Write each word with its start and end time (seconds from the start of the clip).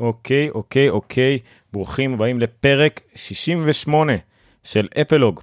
אוקיי, 0.00 0.50
אוקיי, 0.50 0.88
אוקיי, 0.88 1.38
ברוכים 1.72 2.14
הבאים 2.14 2.40
לפרק 2.40 3.00
68 3.14 4.12
של 4.64 4.88
אפלוג, 5.00 5.40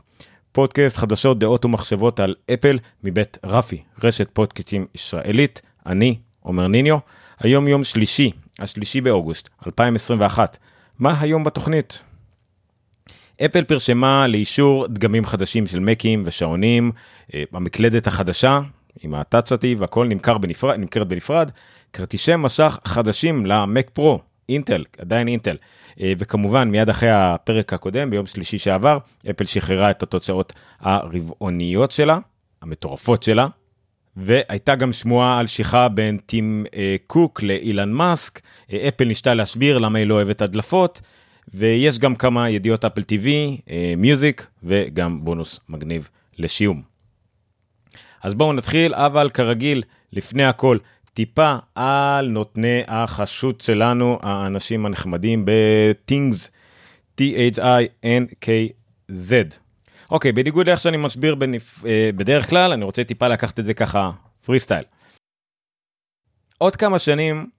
פודקאסט 0.52 0.98
חדשות, 0.98 1.40
דעות 1.40 1.66
ומחשבות 1.66 2.20
על 2.20 2.36
אפל 2.54 2.80
מבית 3.04 3.38
רפי, 3.44 3.84
רשת 4.04 4.30
פודקאסטים 4.34 4.86
ישראלית, 4.96 5.62
אני 5.86 6.20
עומר 6.40 6.68
ניניו, 6.68 6.98
היום 7.40 7.68
יום 7.68 7.84
שלישי, 7.84 8.32
השלישי 8.60 9.02
באוגוסט 9.02 9.50
2021, 9.68 10.58
מה 11.00 11.20
היום 11.20 11.44
בתוכנית? 11.44 12.02
אפל 13.46 13.64
פרשמה 13.64 14.28
לאישור 14.28 14.88
דגמים 14.88 15.26
חדשים 15.26 15.68
של 15.68 15.80
מקים 15.80 16.24
ושעונים, 16.26 16.92
אה, 17.34 17.44
המקלדת 17.54 18.08
החדשה 18.08 18.60
עם 19.04 19.16
הטאצ'אטי 19.16 19.76
והכל 19.76 20.08
נמכר 20.08 20.38
בנפרד, 20.38 20.76
נמכרת 20.76 21.08
בנפרד, 21.08 21.52
כרטיסי 21.94 22.32
משך 22.36 22.80
חדשים 22.86 23.46
למק 23.46 23.90
פרו, 23.90 24.20
אינטל, 24.50 24.84
עדיין 24.98 25.28
אינטל. 25.28 25.58
אה, 26.02 26.14
וכמובן 26.18 26.70
מיד 26.70 26.90
אחרי 26.90 27.10
הפרק 27.12 27.74
הקודם 27.74 28.10
ביום 28.10 28.26
שלישי 28.26 28.58
שעבר 28.58 28.98
אפל 29.30 29.46
שחררה 29.46 29.92
את 29.92 30.04
התוצאות 30.04 30.54
הרבעוניות 30.80 31.92
שלה, 31.92 32.20
המטורפות 32.62 33.24
שלה. 33.24 33.48
והייתה 34.18 34.76
גם 34.76 34.94
שמועה 34.94 35.40
על 35.40 35.48
שיחה 35.48 35.90
בין 35.90 36.18
טים 36.18 36.66
אה, 36.76 36.96
קוק 37.08 37.44
לאילן 37.44 37.92
מאסק, 37.92 38.42
אה, 38.74 38.88
אפל 38.88 39.06
ניסתה 39.06 39.34
להסביר 39.34 39.78
למה 39.78 40.00
היא 40.00 40.08
לא 40.08 40.14
אוהבת 40.14 40.42
הדלפות, 40.42 41.02
ויש 41.54 42.00
גם 42.00 42.16
כמה 42.16 42.50
ידיעות 42.50 42.86
אפל 42.86 43.02
TV, 43.02 43.28
מיוזיק 43.98 44.48
וגם 44.64 45.26
בונוס 45.26 45.60
מגניב 45.70 46.10
לשיום. 46.38 46.82
אז 48.24 48.34
בואו 48.34 48.54
נתחיל, 48.54 48.94
אבל 48.94 49.30
כרגיל, 49.30 49.84
לפני 50.14 50.46
הכל, 50.46 50.78
טיפה 51.18 51.56
על 51.76 52.28
נותני 52.28 52.82
החשות 52.88 53.62
שלנו, 53.62 54.20
האנשים 54.22 54.86
הנחמדים 54.86 55.46
ב-Things, 55.46 56.50
T-H-I-N-K-Z. 57.22 58.34
אוקיי, 60.12 60.32
בניגוד 60.32 60.68
לאיך 60.68 60.80
שאני 60.80 60.98
מסביר 60.98 61.36
בנפ... 61.36 61.86
אה, 61.86 62.10
בדרך 62.16 62.50
כלל, 62.50 62.72
אני 62.72 62.86
רוצה 62.86 63.04
טיפה 63.04 63.28
לקחת 63.28 63.60
את 63.60 63.66
זה 63.66 63.74
ככה 63.74 64.12
פרי 64.46 64.60
סטייל. 64.60 64.84
עוד 66.58 66.76
כמה 66.76 67.00
שנים, 67.00 67.50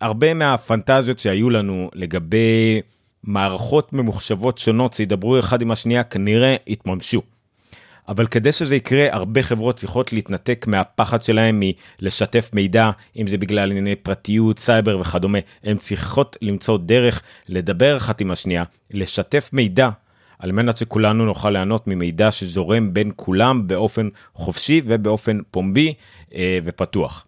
הרבה 0.00 0.34
מהפנטזיות 0.34 1.18
שהיו 1.18 1.50
לנו 1.50 1.90
לגבי 1.94 2.82
מערכות 3.22 3.92
ממוחשבות 3.92 4.58
שונות 4.58 4.92
שידברו 4.92 5.38
אחד 5.38 5.62
עם 5.62 5.70
השנייה 5.70 6.04
כנראה 6.04 6.56
יתממשו. 6.66 7.22
אבל 8.12 8.26
כדי 8.26 8.52
שזה 8.52 8.76
יקרה, 8.76 9.06
הרבה 9.10 9.42
חברות 9.42 9.76
צריכות 9.76 10.12
להתנתק 10.12 10.64
מהפחד 10.68 11.22
שלהם 11.22 11.62
מלשתף 12.00 12.50
מידע, 12.52 12.90
אם 13.16 13.26
זה 13.26 13.38
בגלל 13.38 13.70
ענייני 13.70 13.96
פרטיות, 13.96 14.58
סייבר 14.58 14.98
וכדומה. 14.98 15.38
הן 15.64 15.76
צריכות 15.76 16.36
למצוא 16.42 16.78
דרך 16.78 17.22
לדבר 17.48 17.96
אחת 17.96 18.20
עם 18.20 18.30
השנייה, 18.30 18.64
לשתף 18.90 19.50
מידע, 19.52 19.88
על 20.38 20.52
מנת 20.52 20.76
שכולנו 20.76 21.24
נוכל 21.24 21.50
ליהנות 21.50 21.86
ממידע 21.86 22.30
שזורם 22.30 22.94
בין 22.94 23.12
כולם 23.16 23.68
באופן 23.68 24.08
חופשי 24.34 24.82
ובאופן 24.84 25.38
פומבי 25.50 25.94
אה, 26.34 26.58
ופתוח. 26.64 27.26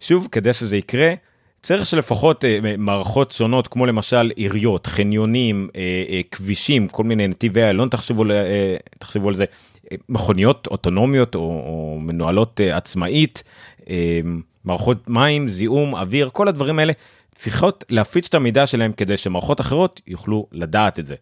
שוב, 0.00 0.28
כדי 0.32 0.52
שזה 0.52 0.76
יקרה, 0.76 1.14
צריך 1.62 1.86
שלפחות 1.86 2.44
אה, 2.44 2.58
מערכות 2.78 3.32
שונות 3.32 3.68
כמו 3.68 3.86
למשל 3.86 4.30
עיריות, 4.36 4.86
חניונים, 4.86 5.68
אה, 5.76 6.04
אה, 6.08 6.20
כבישים, 6.30 6.88
כל 6.88 7.04
מיני 7.04 7.28
נתיבי 7.28 7.62
איילון, 7.62 7.88
תחשבו, 7.88 8.30
אה, 8.30 8.76
תחשבו 8.98 9.28
על 9.28 9.34
זה, 9.34 9.44
מכוניות 10.08 10.66
אוטונומיות 10.66 11.34
או, 11.34 11.40
או 11.40 11.98
מנוהלות 12.00 12.60
uh, 12.60 12.76
עצמאית, 12.76 13.42
uh, 13.80 13.84
מערכות 14.64 15.10
מים, 15.10 15.48
זיהום, 15.48 15.94
אוויר, 15.94 16.30
כל 16.32 16.48
הדברים 16.48 16.78
האלה 16.78 16.92
צריכות 17.34 17.84
להפיץ 17.88 18.26
את 18.28 18.34
המידע 18.34 18.66
שלהם 18.66 18.92
כדי 18.92 19.16
שמערכות 19.16 19.60
אחרות 19.60 20.00
יוכלו 20.06 20.46
לדעת 20.52 20.98
את 20.98 21.06
זה. 21.06 21.14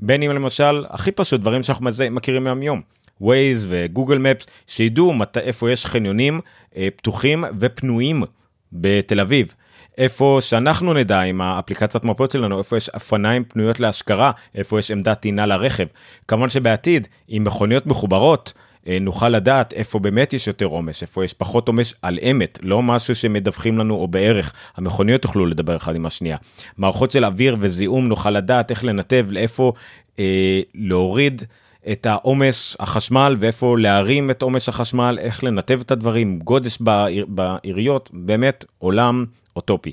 בין 0.00 0.22
אם 0.22 0.30
למשל, 0.30 0.84
הכי 0.88 1.12
פשוט, 1.12 1.40
דברים 1.40 1.62
שאנחנו 1.62 1.86
מכירים 2.10 2.44
מהיום 2.44 2.62
יום. 2.62 2.80
Waze 3.22 3.66
וגוגל 3.68 4.18
מפס, 4.18 4.46
שידעו 4.66 5.12
מת, 5.12 5.38
איפה 5.38 5.70
יש 5.70 5.86
חניונים 5.86 6.40
uh, 6.40 6.76
פתוחים 6.96 7.44
ופנויים 7.58 8.22
בתל 8.72 9.20
אביב. 9.20 9.54
איפה 10.00 10.38
שאנחנו 10.40 10.94
נדע 10.94 11.20
עם 11.20 11.40
האפליקציית 11.40 12.04
מפות 12.04 12.30
שלנו, 12.30 12.58
איפה 12.58 12.76
יש 12.76 12.88
אופניים 12.88 13.44
פנויות 13.44 13.80
להשכרה, 13.80 14.32
איפה 14.54 14.78
יש 14.78 14.90
עמדת 14.90 15.20
טעינה 15.20 15.46
לרכב. 15.46 15.86
כמובן 16.28 16.48
שבעתיד, 16.48 17.08
עם 17.28 17.44
מכוניות 17.44 17.86
מחוברות, 17.86 18.52
אה, 18.86 18.98
נוכל 19.00 19.28
לדעת 19.28 19.72
איפה 19.72 19.98
באמת 19.98 20.32
יש 20.32 20.46
יותר 20.46 20.66
עומס, 20.66 21.02
איפה 21.02 21.24
יש 21.24 21.32
פחות 21.32 21.68
עומס 21.68 21.94
על 22.02 22.18
אמת, 22.30 22.58
לא 22.62 22.82
משהו 22.82 23.14
שמדווחים 23.14 23.78
לנו 23.78 23.94
או 23.94 24.08
בערך, 24.08 24.52
המכוניות 24.76 25.24
יוכלו 25.24 25.46
לדבר 25.46 25.76
אחד 25.76 25.94
עם 25.94 26.06
השנייה. 26.06 26.36
מערכות 26.78 27.10
של 27.10 27.24
אוויר 27.24 27.56
וזיהום 27.60 28.08
נוכל 28.08 28.30
לדעת 28.30 28.70
איך 28.70 28.84
לנתב, 28.84 29.26
לאיפה 29.30 29.72
אה, 30.18 30.60
להוריד 30.74 31.42
את 31.92 32.06
העומס 32.06 32.76
החשמל 32.80 33.36
ואיפה 33.38 33.76
להרים 33.78 34.30
את 34.30 34.42
עומס 34.42 34.68
החשמל, 34.68 35.18
איך 35.20 35.44
לנתב 35.44 35.80
את 35.80 35.90
הדברים, 35.90 36.38
גודש 36.38 36.78
בעיריות, 37.28 38.10
באמת 38.12 38.64
עולם 38.78 39.24
אוטופי. 39.56 39.92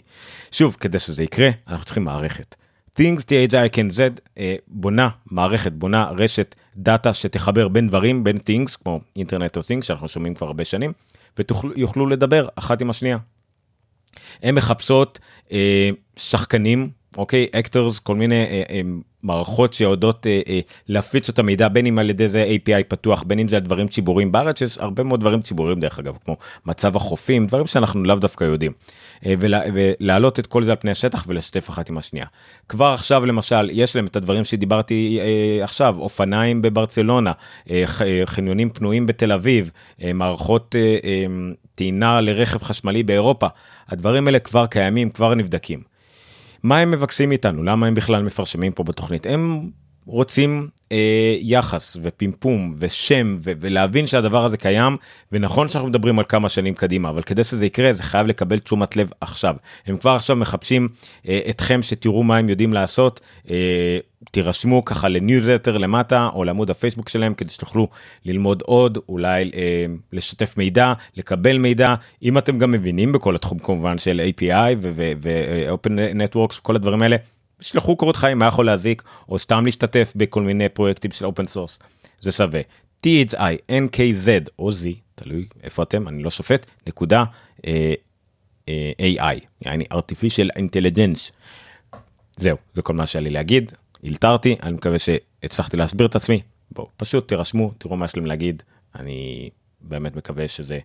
שוב, 0.51 0.75
כדי 0.79 0.99
שזה 0.99 1.23
יקרה, 1.23 1.49
אנחנו 1.67 1.85
צריכים 1.85 2.03
מערכת. 2.03 2.55
Things 2.99 3.21
THI 3.21 3.77
Z 3.97 3.99
אה, 4.37 4.55
בונה 4.67 5.09
מערכת, 5.31 5.71
בונה 5.71 6.09
רשת 6.17 6.55
דאטה 6.75 7.13
שתחבר 7.13 7.67
בין 7.67 7.87
דברים, 7.87 8.23
בין 8.23 8.37
Things, 8.37 8.77
כמו 8.83 8.99
Internet 9.15 9.57
of 9.57 9.61
Things, 9.61 9.81
שאנחנו 9.81 10.07
שומעים 10.07 10.35
כבר 10.35 10.47
הרבה 10.47 10.65
שנים, 10.65 10.93
ויוכלו 11.37 12.05
לדבר 12.05 12.47
אחת 12.55 12.81
עם 12.81 12.89
השנייה. 12.89 13.17
הן 14.43 14.55
מחפשות 14.55 15.19
אה, 15.51 15.89
שחקנים, 16.15 16.89
אוקיי, 17.17 17.47
actors, 17.51 17.99
כל 17.99 18.15
מיני 18.15 18.43
אה, 18.43 18.63
אה, 18.69 18.81
מערכות 19.23 19.73
שיודעות 19.73 20.27
אה, 20.27 20.41
אה, 20.47 20.59
להפיץ 20.87 21.29
את 21.29 21.39
המידע 21.39 21.67
בין 21.67 21.85
אם 21.85 21.99
על 21.99 22.09
ידי 22.09 22.27
זה 22.27 22.45
API 22.49 22.83
פתוח 22.87 23.23
בין 23.23 23.39
אם 23.39 23.47
זה 23.47 23.57
הדברים 23.57 23.87
ציבוריים 23.87 24.31
בארץ 24.31 24.61
יש 24.61 24.77
הרבה 24.77 25.03
מאוד 25.03 25.19
דברים 25.19 25.41
ציבוריים 25.41 25.79
דרך 25.79 25.99
אגב 25.99 26.17
כמו 26.25 26.37
מצב 26.65 26.95
החופים 26.95 27.45
דברים 27.45 27.67
שאנחנו 27.67 28.03
לאו 28.03 28.15
דווקא 28.15 28.43
יודעים 28.43 28.71
אה, 29.25 29.33
ולה, 29.39 29.61
ולהעלות 29.73 30.39
את 30.39 30.47
כל 30.47 30.63
זה 30.63 30.71
על 30.71 30.77
פני 30.77 30.91
השטח 30.91 31.25
ולשתף 31.27 31.69
אחת 31.69 31.89
עם 31.89 31.97
השנייה. 31.97 32.25
כבר 32.69 32.85
עכשיו 32.85 33.25
למשל 33.25 33.69
יש 33.73 33.95
להם 33.95 34.05
את 34.05 34.15
הדברים 34.15 34.45
שדיברתי 34.45 35.19
אה, 35.21 35.63
עכשיו 35.63 35.95
אופניים 35.99 36.61
בברצלונה 36.61 37.31
אה, 37.69 37.83
אה 38.01 38.21
חניונים 38.25 38.69
פנויים 38.69 39.05
בתל 39.05 39.31
אביב 39.31 39.71
אה, 40.03 40.13
מערכות 40.13 40.75
אה, 40.75 40.97
אה, 41.03 41.25
טעינה 41.75 42.21
לרכב 42.21 42.63
חשמלי 42.63 43.03
באירופה 43.03 43.47
הדברים 43.89 44.27
האלה 44.27 44.39
כבר 44.39 44.65
קיימים 44.65 45.09
כבר 45.09 45.35
נבדקים. 45.35 45.96
מה 46.63 46.79
הם 46.79 46.91
מבקשים 46.91 47.29
מאיתנו? 47.29 47.63
למה 47.63 47.87
הם 47.87 47.95
בכלל 47.95 48.23
מפרשמים 48.23 48.71
פה 48.71 48.83
בתוכנית? 48.83 49.25
הם 49.25 49.69
רוצים 50.07 50.67
אה, 50.91 51.37
יחס 51.41 51.97
ופימפום 52.03 52.73
ושם 52.79 53.37
ו- 53.39 53.51
ולהבין 53.59 54.07
שהדבר 54.07 54.45
הזה 54.45 54.57
קיים 54.57 54.97
ונכון 55.31 55.69
שאנחנו 55.69 55.89
מדברים 55.89 56.19
על 56.19 56.25
כמה 56.29 56.49
שנים 56.49 56.73
קדימה 56.73 57.09
אבל 57.09 57.21
כדי 57.21 57.43
שזה 57.43 57.65
יקרה 57.65 57.93
זה 57.93 58.03
חייב 58.03 58.27
לקבל 58.27 58.59
תשומת 58.59 58.97
לב 58.97 59.09
עכשיו 59.21 59.55
הם 59.87 59.97
כבר 59.97 60.11
עכשיו 60.11 60.35
מחפשים 60.35 60.87
אה, 61.27 61.39
אתכם 61.49 61.83
שתראו 61.83 62.23
מה 62.23 62.37
הם 62.37 62.49
יודעים 62.49 62.73
לעשות 62.73 63.21
אה, 63.49 63.99
תירשמו 64.31 64.85
ככה 64.85 65.07
לניוזלטר 65.07 65.77
למטה 65.77 66.29
או 66.33 66.43
לעמוד 66.43 66.69
הפייסבוק 66.69 67.09
שלהם 67.09 67.33
כדי 67.33 67.49
שתוכלו 67.49 67.87
ללמוד 68.25 68.61
עוד 68.65 68.97
אולי 69.09 69.51
אה, 69.55 69.85
לשתף 70.13 70.57
מידע 70.57 70.93
לקבל 71.17 71.57
מידע 71.57 71.95
אם 72.23 72.37
אתם 72.37 72.59
גם 72.59 72.71
מבינים 72.71 73.11
בכל 73.11 73.35
התחום 73.35 73.59
כמובן 73.59 73.97
של 73.97 74.29
API 74.29 74.75
ו-open 74.81 75.91
networks 76.15 76.59
כל 76.61 76.75
הדברים 76.75 77.01
האלה. 77.01 77.17
שלחו 77.61 77.95
קורות 77.95 78.15
חיים 78.15 78.37
מה 78.37 78.47
יכול 78.47 78.65
להזיק 78.65 79.03
או 79.29 79.39
סתם 79.39 79.65
להשתתף 79.65 80.13
בכל 80.15 80.41
מיני 80.41 80.69
פרויקטים 80.69 81.11
של 81.11 81.25
open 81.25 81.47
source 81.47 81.79
זה 82.21 82.31
שווה. 82.31 82.61
THI 83.05 83.73
או 84.59 84.69
Z 84.69 84.73
תלוי 85.15 85.45
איפה 85.63 85.83
אתם 85.83 86.07
אני 86.07 86.23
לא 86.23 86.31
שופט 86.31 86.65
נקודה 86.87 87.23
אה, 87.67 87.93
אה, 88.69 88.91
AI 88.99 89.39
יעני 89.65 89.85
artificial 89.93 90.59
intelligence. 90.59 91.31
זהו 92.37 92.57
זה 92.73 92.81
כל 92.81 92.93
מה 92.93 93.07
שהיה 93.07 93.23
לי 93.23 93.29
להגיד 93.29 93.71
הלתרתי 94.03 94.55
אני 94.63 94.71
מקווה 94.71 94.99
שהצלחתי 94.99 95.77
להסביר 95.77 96.07
את 96.07 96.15
עצמי 96.15 96.41
בואו 96.71 96.89
פשוט 96.97 97.27
תירשמו 97.27 97.71
תראו 97.77 97.97
מה 97.97 98.05
יש 98.05 98.17
להם 98.17 98.25
להגיד 98.25 98.63
אני 98.95 99.49
באמת 99.81 100.15
מקווה 100.15 100.47
שזה 100.47 100.79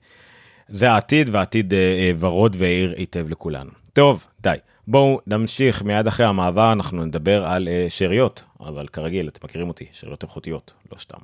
זה 0.68 0.90
העתיד 0.90 1.28
והעתיד 1.32 1.74
אה, 1.74 1.78
אה, 1.78 2.12
ורוד 2.18 2.56
ועיר 2.58 2.94
היטב 2.96 3.28
לכולנו. 3.28 3.70
טוב 3.92 4.26
די 4.40 4.56
בואו 4.88 5.20
נמשיך 5.26 5.82
מיד 5.82 6.06
אחרי 6.06 6.26
המעבר 6.26 6.72
אנחנו 6.72 7.04
נדבר 7.04 7.44
על 7.44 7.68
uh, 7.68 7.90
שאריות 7.90 8.44
אבל 8.60 8.88
כרגיל 8.88 9.28
אתם 9.28 9.40
מכירים 9.44 9.68
אותי 9.68 9.84
שאריות 9.92 10.22
איכותיות 10.22 10.72
לא 10.92 10.98
סתם. 10.98 11.18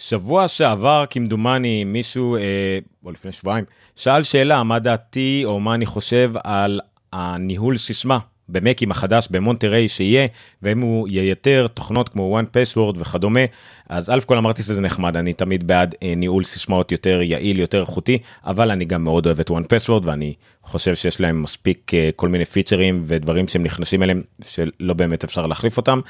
שבוע 0.00 0.48
שעבר 0.48 1.04
כמדומני 1.10 1.84
מישהו 1.84 2.36
אה, 2.36 2.78
או 3.04 3.10
לפני 3.10 3.32
שבועיים 3.32 3.64
שאל 3.96 4.22
שאלה 4.22 4.62
מה 4.62 4.78
דעתי 4.78 5.42
או 5.44 5.60
מה 5.60 5.74
אני 5.74 5.86
חושב 5.86 6.32
על 6.44 6.80
הניהול 7.12 7.76
סיסמה 7.76 8.18
במקים 8.52 8.90
החדש 8.90 9.28
במונטריי 9.30 9.88
שיהיה, 9.88 10.26
ואם 10.62 10.80
הוא 10.80 11.08
ייתר 11.08 11.66
תוכנות 11.74 12.08
כמו 12.08 12.40
one 12.40 12.44
password 12.44 12.96
וכדומה, 12.98 13.40
אז 13.88 14.10
א' 14.10 14.20
כל 14.26 14.36
אמרתי 14.36 14.62
שזה 14.62 14.80
נחמד, 14.80 15.16
אני 15.16 15.32
תמיד 15.32 15.66
בעד 15.66 15.94
אה, 16.02 16.14
ניהול 16.16 16.44
סיסמאות 16.44 16.92
יותר 16.92 17.22
יעיל, 17.22 17.58
יותר 17.58 17.80
איכותי, 17.80 18.18
אבל 18.44 18.70
אני 18.70 18.84
גם 18.84 19.04
מאוד 19.04 19.26
אוהב 19.26 19.40
את 19.40 19.50
one 19.50 19.64
password 19.64 20.02
ואני 20.02 20.34
חושב 20.62 20.94
שיש 20.94 21.20
להם 21.20 21.42
מספיק 21.42 21.94
אה, 21.94 22.10
כל 22.16 22.28
מיני 22.28 22.44
פיצ'רים 22.44 23.02
ודברים 23.06 23.48
שהם 23.48 23.62
נכנסים 23.62 24.02
אליהם 24.02 24.22
שלא 24.44 24.94
באמת 24.94 25.24
אפשר 25.24 25.46
להחליף 25.46 25.76
אותם, 25.76 26.00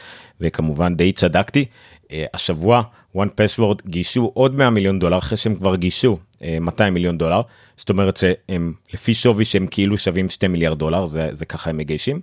וכמובן 0.40 0.96
די 0.96 1.12
צדקתי. 1.12 1.64
אה, 2.12 2.24
השבוע 2.34 2.82
one 3.16 3.20
password 3.20 3.88
גייסו 3.88 4.30
עוד 4.34 4.54
100 4.54 4.70
מיליון 4.70 4.98
דולר 4.98 5.18
אחרי 5.18 5.36
שהם 5.36 5.54
כבר 5.54 5.76
גייסו 5.76 6.18
200 6.60 6.86
אה, 6.86 6.90
מיליון 6.90 7.18
דולר 7.18 7.42
זאת 7.76 7.90
אומרת 7.90 8.16
שהם 8.16 8.72
לפי 8.92 9.14
שווי 9.14 9.44
שהם 9.44 9.66
כאילו 9.70 9.98
שווים 9.98 10.28
2 10.28 10.52
מיליארד 10.52 10.78
דולר 10.78 11.06
זה, 11.06 11.28
זה 11.32 11.44
ככה 11.44 11.70
הם 11.70 11.76
מגייסים. 11.76 12.20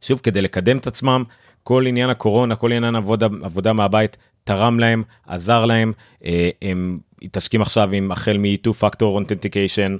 שוב 0.00 0.20
כדי 0.22 0.42
לקדם 0.42 0.76
את 0.76 0.86
עצמם 0.86 1.24
כל 1.62 1.84
עניין 1.86 2.10
הקורונה 2.10 2.56
כל 2.56 2.72
עניין 2.72 2.96
עבודה 2.96 3.26
עבודה 3.42 3.72
מהבית 3.72 4.16
תרם 4.44 4.80
להם 4.80 5.02
עזר 5.26 5.64
להם 5.64 5.92
אה, 6.24 6.50
הם 6.62 6.98
מתעסקים 7.22 7.62
עכשיו 7.62 7.92
עם 7.92 8.12
החל 8.12 8.38
מ-2 8.38 8.70
factor 8.80 9.02
authentication 9.02 9.98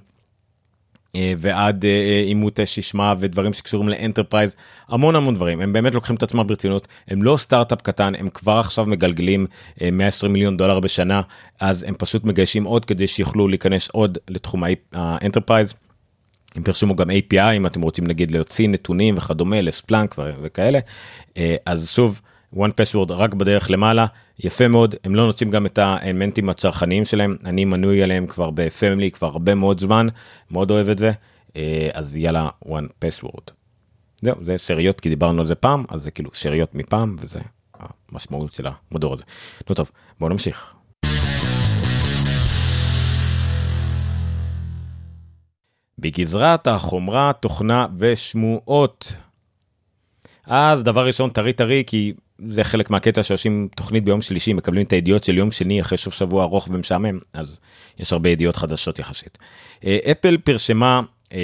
ועד 1.38 1.85
אה, 1.85 1.91
אה, 1.91 2.23
אימות 2.26 2.61
שישמע 2.65 3.15
ודברים 3.19 3.53
שקשורים 3.53 3.88
ל 3.88 3.95
enterprise 3.95 4.56
המון 4.88 5.17
המון 5.17 5.35
דברים 5.35 5.61
הם 5.61 5.73
באמת 5.73 5.94
לוקחים 5.94 6.17
את 6.17 6.23
עצמם 6.23 6.47
ברצינות 6.47 6.88
הם 7.09 7.23
לא 7.23 7.37
סטארט-אפ 7.37 7.82
קטן 7.82 8.12
הם 8.19 8.29
כבר 8.29 8.59
עכשיו 8.59 8.87
מגלגלים 8.87 9.47
120 9.93 10.32
מיליון 10.32 10.56
דולר 10.56 10.81
בשנה 10.81 11.23
אז 11.61 11.82
הם 11.82 11.94
פשוט 11.99 12.25
מגייסים 12.25 12.64
עוד 12.65 12.85
כדי 12.85 13.06
שיוכלו 13.06 13.49
להיכנס 13.49 13.88
עוד 13.88 14.19
לתחום 14.29 14.62
ה 14.93 14.99
enterprise. 14.99 15.75
הם 16.56 16.62
פרסמו 16.62 16.97
גם 16.97 17.11
API 17.11 17.56
אם 17.56 17.67
אתם 17.67 17.82
רוצים 17.82 18.06
נגיד 18.06 18.31
להוציא 18.31 18.69
נתונים 18.69 19.15
וכדומה 19.19 19.61
ל 19.60 19.68
Splunk 19.68 20.14
וכאלה 20.43 20.79
אז 21.67 21.91
שוב. 21.91 22.20
one 22.55 22.73
password 22.73 23.12
רק 23.12 23.35
בדרך 23.35 23.70
למעלה 23.70 24.06
יפה 24.38 24.69
מאוד 24.69 24.94
הם 25.05 25.14
לא 25.14 25.26
נוטשים 25.26 25.50
גם 25.50 25.67
את 25.67 25.79
האלמנטים 25.79 26.49
הצרכניים 26.49 27.05
שלהם 27.05 27.37
אני 27.44 27.64
מנוי 27.64 28.02
עליהם 28.02 28.26
כבר 28.26 28.50
ב 28.50 28.59
family 28.59 29.10
כבר 29.11 29.26
הרבה 29.26 29.55
מאוד 29.55 29.81
זמן 29.81 30.06
מאוד 30.50 30.70
אוהב 30.70 30.88
את 30.88 30.99
זה 30.99 31.12
אה, 31.56 31.88
אז 31.93 32.17
יאללה 32.17 32.49
one 32.64 33.05
password. 33.05 33.50
זהו 34.23 34.35
זה 34.40 34.58
שאריות 34.58 35.00
כי 35.00 35.08
דיברנו 35.08 35.40
על 35.40 35.46
זה 35.46 35.55
פעם 35.55 35.85
אז 35.88 36.02
זה 36.02 36.11
כאילו 36.11 36.31
שאריות 36.35 36.75
מפעם 36.75 37.17
וזה 37.20 37.40
המשמעות 37.75 38.52
של 38.52 38.67
המדור 38.93 39.12
הזה. 39.12 39.25
נו 39.69 39.75
טוב 39.75 39.90
בואו 40.20 40.31
נמשיך. 40.31 40.75
בגזרת 45.99 46.67
החומרה 46.67 47.32
תוכנה 47.32 47.87
ושמועות. 47.99 49.12
אז 50.46 50.82
דבר 50.82 51.06
ראשון 51.06 51.31
טרי 51.31 51.52
טרי 51.52 51.84
כי 51.87 52.12
זה 52.46 52.64
חלק 52.64 52.90
מהקטע 52.90 53.23
שעושים 53.23 53.69
תוכנית 53.76 54.05
ביום 54.05 54.23
שלישי 54.23 54.52
מקבלים 54.52 54.87
את 54.87 54.93
הידיעות 54.93 55.25
של 55.25 55.38
יום 55.38 55.50
שני 55.50 55.81
אחרי 55.81 55.99
סוף 55.99 56.14
שבוע 56.14 56.44
ארוך 56.44 56.69
ומשעמם 56.70 57.19
אז 57.32 57.61
יש 57.99 58.12
הרבה 58.12 58.31
ידיעות 58.31 58.56
חדשות 58.56 58.99
יחסית. 58.99 59.38
אה, 59.85 59.99
אפל 60.11 60.37
פרשמה 60.37 61.00
אה, 61.32 61.38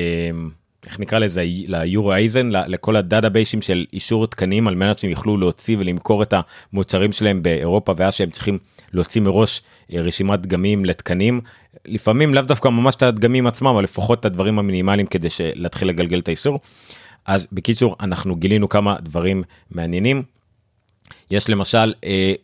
איך 0.86 1.00
נקרא 1.00 1.18
לזה 1.18 1.44
ליורו 1.66 2.12
אייזן 2.12 2.48
לכל 2.48 2.96
הדאטאבייסים 2.96 3.62
של 3.62 3.84
אישור 3.92 4.26
תקנים 4.26 4.68
על 4.68 4.74
מנת 4.74 4.98
שהם 4.98 5.10
יוכלו 5.10 5.36
להוציא 5.36 5.76
ולמכור 5.78 6.22
את 6.22 6.34
המוצרים 6.72 7.12
שלהם 7.12 7.42
באירופה 7.42 7.92
ואז 7.96 8.14
שהם 8.14 8.30
צריכים 8.30 8.58
להוציא 8.92 9.20
מראש 9.20 9.62
אה, 9.92 10.00
רשימת 10.00 10.40
דגמים 10.40 10.84
לתקנים 10.84 11.40
לפעמים 11.86 12.34
לאו 12.34 12.42
דווקא 12.42 12.68
ממש 12.68 12.94
את 12.94 13.02
הדגמים 13.02 13.46
עצמם 13.46 13.68
אבל 13.68 13.84
לפחות 13.84 14.20
את 14.20 14.24
הדברים 14.24 14.58
המינימליים 14.58 15.06
כדי 15.06 15.28
להתחיל 15.40 15.88
לגלגל 15.88 16.18
את 16.18 16.28
האיסור. 16.28 16.60
אז 17.26 17.46
בקיצור 17.52 17.96
אנחנו 18.00 18.36
גילינו 18.36 18.68
כמה 18.68 18.96
דברים 19.00 19.42
מעניינים. 19.70 20.22
יש 21.30 21.50
למשל, 21.50 21.94
אה, 22.04 22.34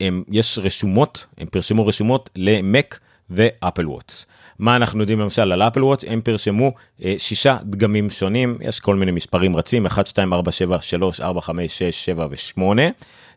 הם, 0.00 0.22
יש 0.30 0.58
רשומות, 0.62 1.26
הם 1.38 1.46
פרשמו 1.46 1.86
רשומות 1.86 2.30
למק 2.36 3.00
ואפל 3.30 3.88
וואטס. 3.88 4.26
מה 4.58 4.76
אנחנו 4.76 5.00
יודעים 5.00 5.20
למשל 5.20 5.52
על 5.52 5.62
אפל 5.62 5.84
וואטס? 5.84 6.04
הם 6.08 6.20
פרשמו 6.20 6.72
אה, 7.04 7.14
שישה 7.18 7.56
דגמים 7.62 8.10
שונים, 8.10 8.58
יש 8.60 8.80
כל 8.80 8.96
מיני 8.96 9.12
מספרים 9.12 9.56
רצים, 9.56 9.86
1, 9.86 10.06
2, 10.06 10.32
4, 10.32 10.52
7, 10.52 10.80
3, 10.80 11.20
4, 11.20 11.40
5, 11.40 11.78
6, 11.78 12.04
7 12.04 12.26
ו-8. 12.30 12.60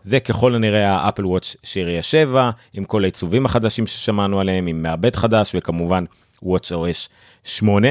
זה 0.04 0.20
ככל 0.20 0.56
הנראה 0.56 0.90
האפל 0.90 1.26
וואטס 1.26 1.56
שיריה 1.64 2.02
7, 2.02 2.52
עם 2.74 2.84
כל 2.84 3.04
העיצובים 3.04 3.46
החדשים 3.46 3.88
ששמענו 3.88 4.40
עליהם, 4.40 4.68
עם 4.68 4.84
מעבד 4.84 5.16
חדש 5.16 5.52
וכמובן 5.56 6.04
וואטס 6.44 6.72
OS 6.72 7.10
8. 7.44 7.88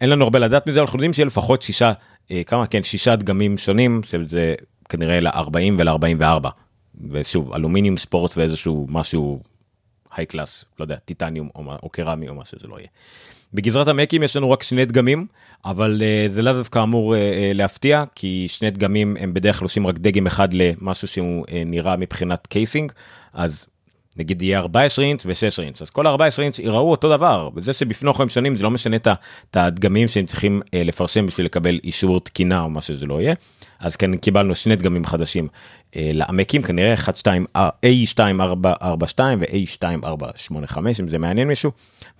אין 0.00 0.10
לנו 0.10 0.24
הרבה 0.24 0.38
לדעת 0.38 0.66
מזה, 0.66 0.80
אנחנו 0.80 0.96
יודעים 0.96 1.12
שיהיה 1.12 1.26
לפחות 1.26 1.62
שישה, 1.62 1.92
אה, 2.30 2.44
כמה 2.44 2.66
כן, 2.66 2.82
שישה 2.82 3.16
דגמים 3.16 3.58
שונים, 3.58 4.00
שזה 4.02 4.54
כנראה 4.88 5.20
ל-40 5.20 5.72
ול-44. 5.78 6.48
ושוב, 7.10 7.52
אלומיניום 7.52 7.96
ספורט 7.96 8.36
ואיזשהו 8.36 8.86
משהו 8.90 9.40
high 10.16 10.26
class, 10.26 10.64
לא 10.78 10.84
יודע, 10.84 10.96
טיטניום 10.96 11.48
או, 11.54 11.62
או 11.82 11.88
קרמי 11.88 12.28
או 12.28 12.34
מה 12.34 12.44
שזה 12.44 12.68
לא 12.68 12.78
יהיה. 12.78 12.88
בגזרת 13.54 13.88
ה 13.88 13.94
Macים 13.94 14.22
יש 14.22 14.36
לנו 14.36 14.50
רק 14.50 14.62
שני 14.62 14.84
דגמים, 14.84 15.26
אבל 15.64 16.02
אה, 16.02 16.28
זה 16.30 16.42
לאו 16.42 16.52
דווקא 16.52 16.82
אמור 16.82 17.14
uh, 17.14 17.16
uh, 17.16 17.20
להפתיע, 17.54 18.04
כי 18.14 18.46
שני 18.48 18.70
דגמים 18.70 19.16
הם 19.20 19.34
בדרך 19.34 19.58
כלל 19.58 19.64
עושים 19.64 19.86
רק 19.86 19.98
דגם 19.98 20.26
אחד 20.26 20.48
למשהו 20.52 21.08
שהוא 21.08 21.46
אה, 21.46 21.50
נראה 21.66 21.96
מבחינת 21.96 22.46
casing, 22.46 22.92
אז 23.32 23.66
נגיד 24.16 24.42
יהיה 24.42 24.58
14 24.58 25.04
אינץ' 25.04 25.26
ו-16 25.26 25.62
אינץ', 25.62 25.82
אז 25.82 25.90
כל 25.90 26.06
ה-14 26.06 26.42
אינץ' 26.42 26.58
יראו 26.58 26.90
אותו 26.90 27.10
דבר, 27.10 27.48
וזה 27.54 27.72
שבפנים 27.72 28.20
הם 28.20 28.28
שונים 28.28 28.56
זה 28.56 28.64
לא 28.64 28.70
משנה 28.70 28.96
את 28.96 29.56
הדגמים 29.56 30.08
שהם 30.08 30.26
צריכים 30.26 30.60
אה, 30.64 30.68
לפרסם 30.74 31.26
בשביל 31.26 31.46
לקבל 31.46 31.80
אישור 31.84 32.20
תקינה 32.20 32.60
או 32.60 32.70
מה 32.70 32.80
שזה 32.80 33.06
לא 33.06 33.20
יהיה. 33.20 33.34
אז 33.80 33.96
כן 33.96 34.16
קיבלנו 34.16 34.54
שני 34.54 34.76
דגמים 34.76 35.04
חדשים 35.04 35.48
אה, 35.96 36.10
לעמקים 36.14 36.62
כנראה 36.62 36.94
1 36.94 37.16
2 37.16 37.46
A2442 37.56 39.20
ו-A2485 39.38 40.78
אם 41.00 41.08
זה 41.08 41.18
מעניין 41.18 41.48
מישהו 41.48 41.70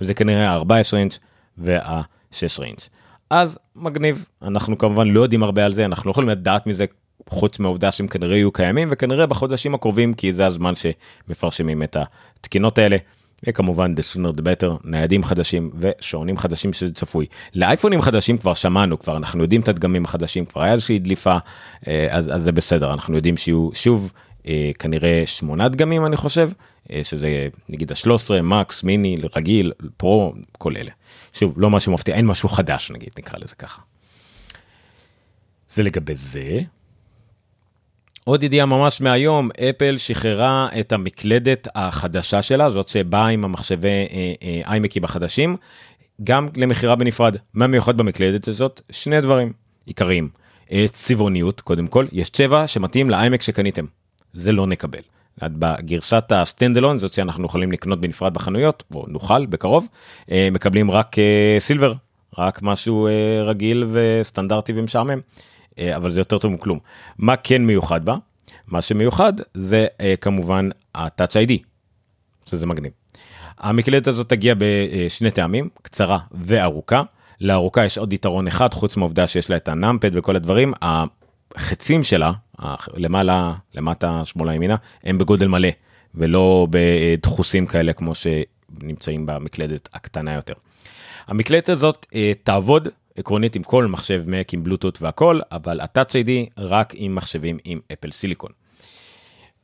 וזה 0.00 0.14
כנראה 0.14 0.52
14 0.52 1.00
אינץ' 1.00 1.18
וה-16 1.58 2.62
אינץ'. 2.62 2.88
אז 3.30 3.58
מגניב 3.76 4.24
אנחנו 4.42 4.78
כמובן 4.78 5.08
לא 5.08 5.20
יודעים 5.20 5.42
הרבה 5.42 5.64
על 5.64 5.72
זה 5.72 5.84
אנחנו 5.84 6.08
לא 6.08 6.10
יכולים 6.10 6.30
לדעת 6.30 6.66
מזה 6.66 6.84
חוץ 7.28 7.58
מהעובדה 7.58 7.90
שהם 7.90 8.06
כנראה 8.08 8.36
יהיו 8.36 8.52
קיימים 8.52 8.88
וכנראה 8.92 9.26
בחודשים 9.26 9.74
הקרובים 9.74 10.14
כי 10.14 10.32
זה 10.32 10.46
הזמן 10.46 10.72
שמפרשמים 10.74 11.82
את 11.82 11.96
התקינות 12.40 12.78
האלה. 12.78 12.96
וכמובן 13.46 13.94
the 13.94 14.14
sooner 14.14 14.38
the 14.38 14.42
better 14.42 14.70
ניידים 14.84 15.24
חדשים 15.24 15.70
ושעונים 15.78 16.38
חדשים 16.38 16.72
שזה 16.72 16.94
צפוי 16.94 17.26
לאייפונים 17.54 18.02
חדשים 18.02 18.38
כבר 18.38 18.54
שמענו 18.54 18.98
כבר 18.98 19.16
אנחנו 19.16 19.42
יודעים 19.42 19.60
את 19.60 19.68
הדגמים 19.68 20.04
החדשים 20.04 20.44
כבר 20.44 20.62
היה 20.62 20.72
איזושהי 20.72 20.98
דליפה 20.98 21.36
אה, 21.86 22.06
אז, 22.10 22.34
אז 22.34 22.42
זה 22.42 22.52
בסדר 22.52 22.92
אנחנו 22.92 23.16
יודעים 23.16 23.36
שיהיו 23.36 23.70
שוב 23.74 24.12
אה, 24.46 24.70
כנראה 24.78 25.22
שמונה 25.26 25.68
דגמים 25.68 26.06
אני 26.06 26.16
חושב 26.16 26.50
אה, 26.90 27.00
שזה 27.04 27.48
נגיד 27.68 27.92
ה-13 27.92 28.42
מקס 28.42 28.82
מיני 28.82 29.16
רגיל 29.36 29.72
פרו 29.96 30.34
כל 30.58 30.76
אלה 30.76 30.90
שוב 31.32 31.54
לא 31.56 31.70
משהו 31.70 31.92
מפתיע 31.92 32.14
אין 32.14 32.26
משהו 32.26 32.48
חדש 32.48 32.90
נגיד 32.90 33.10
נקרא 33.18 33.38
לזה 33.38 33.54
ככה. 33.54 33.82
זה 35.68 35.82
לגבי 35.82 36.14
זה 36.14 36.60
עוד 38.24 38.42
ידיעה 38.42 38.66
ממש 38.66 39.00
מהיום, 39.00 39.50
אפל 39.70 39.98
שחררה 39.98 40.68
את 40.80 40.92
המקלדת 40.92 41.68
החדשה 41.74 42.42
שלה, 42.42 42.70
זאת 42.70 42.88
שבאה 42.88 43.26
עם 43.26 43.44
המחשבי 43.44 43.88
איימקים 44.66 45.02
אה, 45.02 45.08
אה, 45.08 45.10
החדשים, 45.10 45.56
גם 46.24 46.48
למכירה 46.56 46.96
בנפרד. 46.96 47.36
מה 47.54 47.66
מיוחד 47.66 47.96
במקלדת 47.96 48.48
הזאת? 48.48 48.80
שני 48.90 49.20
דברים 49.20 49.52
עיקריים. 49.86 50.28
אה, 50.72 50.86
צבעוניות, 50.92 51.60
קודם 51.60 51.86
כל, 51.86 52.06
יש 52.12 52.30
צבע 52.30 52.66
שמתאים 52.66 53.10
לאיימק 53.10 53.42
שקניתם. 53.42 53.84
זה 54.34 54.52
לא 54.52 54.66
נקבל. 54.66 55.02
בגרסת 55.42 56.32
הסטנדלון, 56.32 56.98
זאת 56.98 57.12
שאנחנו 57.12 57.46
יכולים 57.46 57.72
לקנות 57.72 58.00
בנפרד 58.00 58.34
בחנויות, 58.34 58.82
או 58.94 59.04
נוכל 59.08 59.46
בקרוב, 59.46 59.88
מקבלים 60.28 60.90
רק 60.90 61.16
סילבר, 61.58 61.92
רק 62.38 62.62
משהו 62.62 63.08
רגיל 63.44 63.84
וסטנדרטי 63.92 64.72
ומשעמם. 64.76 65.20
אה, 65.78 65.96
אבל 65.96 66.10
זה 66.10 66.20
יותר 66.20 66.38
טוב 66.38 66.52
מכלום. 66.52 66.78
מה 67.18 67.36
כן 67.36 67.64
מיוחד 67.64 68.04
בה? 68.04 68.16
מה 68.66 68.82
שמיוחד 68.82 69.32
זה 69.54 69.86
אה, 70.00 70.14
כמובן 70.20 70.68
ה-Touch 70.94 71.48
ID, 71.48 71.52
שזה 72.46 72.66
מגניב. 72.66 72.92
המקלדת 73.58 74.06
הזאת 74.06 74.28
תגיע 74.28 74.54
בשני 74.58 75.30
טעמים, 75.30 75.68
קצרה 75.82 76.18
וארוכה. 76.32 77.02
לארוכה 77.40 77.84
יש 77.84 77.98
עוד 77.98 78.12
יתרון 78.12 78.46
אחד, 78.46 78.74
חוץ 78.74 78.96
מהעובדה 78.96 79.26
שיש 79.26 79.50
לה 79.50 79.56
את 79.56 79.68
הנאמפד 79.68 80.10
וכל 80.16 80.36
הדברים, 80.36 80.72
החצים 80.82 82.02
שלה, 82.02 82.32
למעלה, 82.94 83.52
למטה, 83.74 84.22
שמאלה 84.24 84.54
ימינה, 84.54 84.76
הם 85.04 85.18
בגודל 85.18 85.46
מלא, 85.46 85.68
ולא 86.14 86.66
בדחוסים 86.70 87.66
כאלה 87.66 87.92
כמו 87.92 88.12
שנמצאים 88.14 89.26
במקלדת 89.26 89.88
הקטנה 89.94 90.34
יותר. 90.34 90.54
המקלדת 91.26 91.68
הזאת 91.68 92.06
אה, 92.14 92.32
תעבוד 92.42 92.88
עקרונית 93.16 93.56
עם 93.56 93.62
כל 93.62 93.86
מחשב 93.86 94.24
Mac 94.26 94.48
עם 94.52 94.64
בלוטות 94.64 95.02
והכל, 95.02 95.40
אבל 95.52 95.80
ה-Touch 95.80 96.10
ID 96.10 96.30
רק 96.58 96.92
עם 96.96 97.14
מחשבים 97.14 97.58
עם 97.64 97.80
אפל 97.92 98.10
סיליקון. 98.10 98.50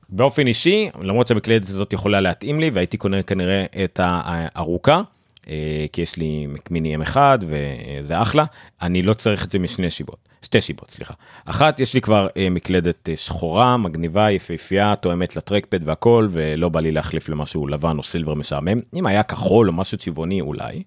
באופן 0.09 0.47
אישי, 0.47 0.91
למרות 1.03 1.27
שהמקלדת 1.27 1.69
הזאת 1.69 1.93
יכולה 1.93 2.21
להתאים 2.21 2.61
לי 2.61 2.71
והייתי 2.75 2.97
קונה 2.97 3.23
כנראה 3.23 3.65
את 3.85 4.01
הארוכה, 4.03 5.03
אה, 5.49 5.87
כי 5.93 6.03
יש 6.03 6.17
לי 6.17 6.47
מקמיני 6.47 6.97
M1 6.97 7.17
וזה 7.41 8.23
אחלה, 8.23 8.45
אני 8.83 9.03
לא 9.03 9.15
צריך 9.15 9.45
את 9.45 9.51
זה 9.51 9.59
משני 9.59 9.91
שיבות, 9.91 10.29
שתי 10.43 10.61
שיבות, 10.61 10.91
סליחה. 10.91 11.15
אחת, 11.45 11.81
יש 11.81 11.95
לי 11.95 12.01
כבר 12.01 12.29
אה, 12.37 12.51
מקלדת 12.51 13.09
שחורה, 13.17 13.77
מגניבה, 13.77 14.31
יפהפייה, 14.31 14.97
תואמת 14.97 15.37
לטרקפד 15.37 15.89
והכל, 15.89 16.29
ולא 16.31 16.69
בא 16.69 16.81
לי 16.81 16.93
להחליף 16.93 17.29
למשהו 17.29 17.67
לבן 17.67 17.99
או 17.99 18.03
סילבר 18.03 18.35
משעמם. 18.35 18.81
אם 18.95 19.07
היה 19.07 19.23
כחול 19.23 19.69
או 19.69 19.73
משהו 19.73 19.99
צבעוני 19.99 20.41
אולי. 20.41 20.83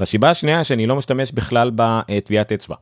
והסיבה 0.00 0.30
השנייה 0.30 0.64
שאני 0.64 0.86
לא 0.86 0.96
משתמש 0.96 1.32
בכלל 1.32 1.70
בטביעת 1.74 2.52
אצבע. 2.52 2.76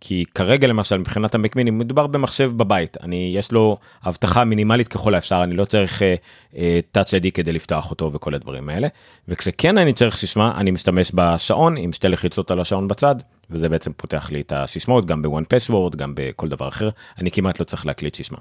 כי 0.00 0.24
כרגע 0.34 0.66
למשל 0.68 0.98
מבחינת 0.98 1.34
המקמיני 1.34 1.70
מדובר 1.70 2.06
במחשב 2.06 2.50
בבית 2.56 2.96
אני 3.02 3.32
יש 3.34 3.52
לו 3.52 3.76
אבטחה 4.06 4.44
מינימלית 4.44 4.88
ככל 4.88 5.14
האפשר 5.14 5.40
אני 5.42 5.54
לא 5.56 5.64
צריך 5.64 6.02
uh, 6.02 6.04
uh, 6.52 6.56
touch 6.98 7.08
ID 7.08 7.30
כדי 7.34 7.52
לפתוח 7.52 7.90
אותו 7.90 8.12
וכל 8.12 8.34
הדברים 8.34 8.68
האלה 8.68 8.88
וכשכן 9.28 9.78
אני 9.78 9.92
צריך 9.92 10.16
סיסמה 10.16 10.54
אני 10.56 10.70
משתמש 10.70 11.10
בשעון 11.14 11.76
עם 11.76 11.92
שתי 11.92 12.08
לחיצות 12.08 12.50
על 12.50 12.60
השעון 12.60 12.88
בצד 12.88 13.14
וזה 13.50 13.68
בעצם 13.68 13.92
פותח 13.96 14.30
לי 14.30 14.40
את 14.40 14.52
הסיסמאות 14.56 15.06
גם 15.06 15.22
בוואן 15.22 15.44
פסוורד 15.48 15.96
גם 15.96 16.12
בכל 16.16 16.48
דבר 16.48 16.68
אחר 16.68 16.90
אני 17.18 17.30
כמעט 17.30 17.60
לא 17.60 17.64
צריך 17.64 17.86
להקליט 17.86 18.16
סיסמה. 18.16 18.38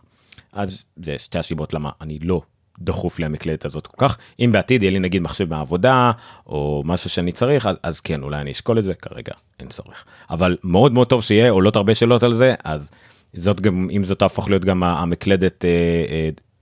אז 0.53 0.85
זה 0.95 1.17
שתי 1.17 1.39
הסיבות 1.39 1.73
למה 1.73 1.89
אני 2.01 2.19
לא 2.19 2.41
דחוף 2.79 3.19
לי 3.19 3.25
המקלדת 3.25 3.65
הזאת 3.65 3.87
כל 3.87 4.07
כך 4.07 4.17
אם 4.39 4.51
בעתיד 4.51 4.83
יהיה 4.83 4.91
לי 4.91 4.99
נגיד 4.99 5.21
מחשב 5.21 5.49
מהעבודה 5.49 6.11
או 6.47 6.83
משהו 6.85 7.09
שאני 7.09 7.31
צריך 7.31 7.65
אז, 7.65 7.75
אז 7.83 7.99
כן 7.99 8.23
אולי 8.23 8.41
אני 8.41 8.51
אשקול 8.51 8.79
את 8.79 8.83
זה 8.83 8.93
כרגע 8.93 9.33
אין 9.59 9.67
צורך 9.67 10.05
אבל 10.29 10.57
מאוד 10.63 10.91
מאוד 10.91 11.07
טוב 11.07 11.23
שיהיה 11.23 11.49
עולות 11.49 11.75
הרבה 11.75 11.95
שאלות 11.95 12.23
על 12.23 12.33
זה 12.33 12.55
אז 12.63 12.91
זאת 13.33 13.61
גם 13.61 13.87
אם 13.91 14.03
זאת 14.03 14.19
תהפוך 14.19 14.49
להיות 14.49 14.65
גם 14.65 14.83
המקלדת 14.83 15.65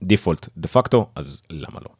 דיפולט 0.02 0.48
דה 0.56 0.68
פקטו 0.68 1.06
אז 1.14 1.40
למה 1.50 1.78
לא. 1.82 1.90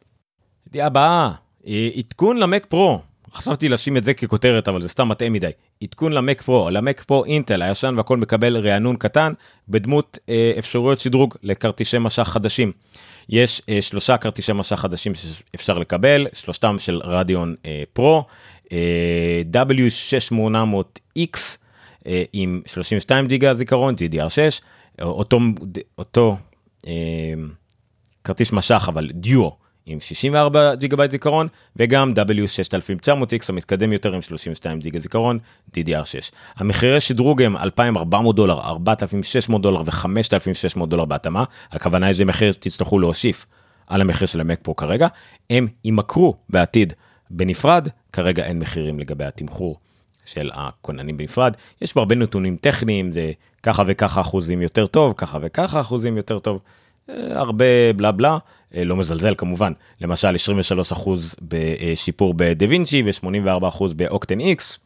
ידיעה 0.67 0.87
הבאה 0.87 1.31
אה, 1.67 1.89
עדכון 1.95 2.37
למק 2.37 2.65
פרו 2.65 3.01
חשבתי 3.33 3.69
לשים 3.69 3.97
את 3.97 4.03
זה 4.03 4.13
ככותרת 4.13 4.67
אבל 4.67 4.81
זה 4.81 4.87
סתם 4.87 5.09
מטעה 5.09 5.29
מדי 5.29 5.49
עדכון 5.83 6.13
למק 6.13 6.41
פרו 6.41 6.69
למק 6.69 7.03
פרו 7.03 7.25
אינטל 7.25 7.61
הישן 7.61 7.93
והכל 7.97 8.17
מקבל 8.17 8.67
רענון 8.67 8.95
קטן 8.95 9.33
בדמות 9.69 10.19
אה, 10.29 10.53
אפשרויות 10.59 10.99
שדרוג 10.99 11.35
לכרטיסי 11.43 11.97
משך 11.99 12.23
חדשים. 12.23 12.71
יש 13.29 13.61
אה, 13.69 13.81
שלושה 13.81 14.17
כרטיסי 14.17 14.53
מסך 14.53 14.75
חדשים 14.75 15.13
שאפשר 15.15 15.77
לקבל, 15.77 16.27
שלושתם 16.33 16.75
של 16.79 17.01
רדיון 17.03 17.55
אה, 17.65 17.83
פרו, 17.93 18.25
אה, 18.71 19.41
W6800X 19.53 21.39
אה, 22.07 22.23
עם 22.33 22.61
32 22.65 23.27
ג'יגה 23.27 23.53
זיכרון, 23.53 23.95
GDDR6, 23.95 24.61
אותו, 25.01 25.39
אותו 25.97 26.37
אה, 26.87 26.93
כרטיס 28.23 28.51
מסך 28.51 28.85
אבל 28.87 29.09
דיו 29.13 29.49
עם 29.85 29.99
64 29.99 30.75
ג'יגה 30.75 30.97
בייט 30.97 31.11
זיכרון 31.11 31.47
וגם 31.75 32.13
W6900X 32.15 33.45
המתקדם 33.49 33.93
יותר 33.93 34.13
עם 34.15 34.21
32 34.21 34.79
ג'יגה 34.79 34.99
זיכרון 34.99 35.39
GDDR6. 35.77 36.33
המחירי 36.55 36.99
שדרוג 36.99 37.41
הם 37.41 37.57
2400 37.57 38.35
דולר, 38.35 38.61
4600 38.61 39.61
דולר 39.61 39.81
ו-5600 39.85 40.85
דולר 40.85 41.05
בהתאמה, 41.05 41.43
הכוונה 41.71 42.07
איזה 42.07 42.25
מחיר 42.25 42.51
תצטרכו 42.51 42.99
להוסיף 42.99 43.45
על 43.87 44.01
המחיר 44.01 44.27
של 44.27 44.41
המק 44.41 44.59
פרו 44.61 44.75
כרגע, 44.75 45.07
הם 45.49 45.67
יימכרו 45.85 46.35
בעתיד 46.49 46.93
בנפרד, 47.29 47.87
כרגע 48.13 48.43
אין 48.43 48.59
מחירים 48.59 48.99
לגבי 48.99 49.25
התמחור 49.25 49.79
של 50.25 50.49
הכוננים 50.53 51.17
בנפרד, 51.17 51.53
יש 51.81 51.93
פה 51.93 51.99
הרבה 51.99 52.15
נתונים 52.15 52.57
טכניים, 52.61 53.11
זה 53.11 53.31
ככה 53.63 53.83
וככה 53.87 54.21
אחוזים 54.21 54.61
יותר 54.61 54.87
טוב, 54.87 55.13
ככה 55.17 55.37
וככה 55.41 55.81
אחוזים 55.81 56.17
יותר 56.17 56.39
טוב. 56.39 56.59
אה, 57.09 57.39
הרבה 57.39 57.93
בלה 57.95 58.11
בלה, 58.11 58.37
אה, 58.75 58.83
לא 58.83 58.95
מזלזל 58.95 59.35
כמובן, 59.37 59.73
למשל 60.01 60.35
23% 60.35 61.35
בשיפור 61.41 62.33
בדה 62.37 62.65
וינצ'י 62.69 63.03
ו-84% 63.05 63.93
באוקטן 63.95 64.39
איקס, 64.39 64.79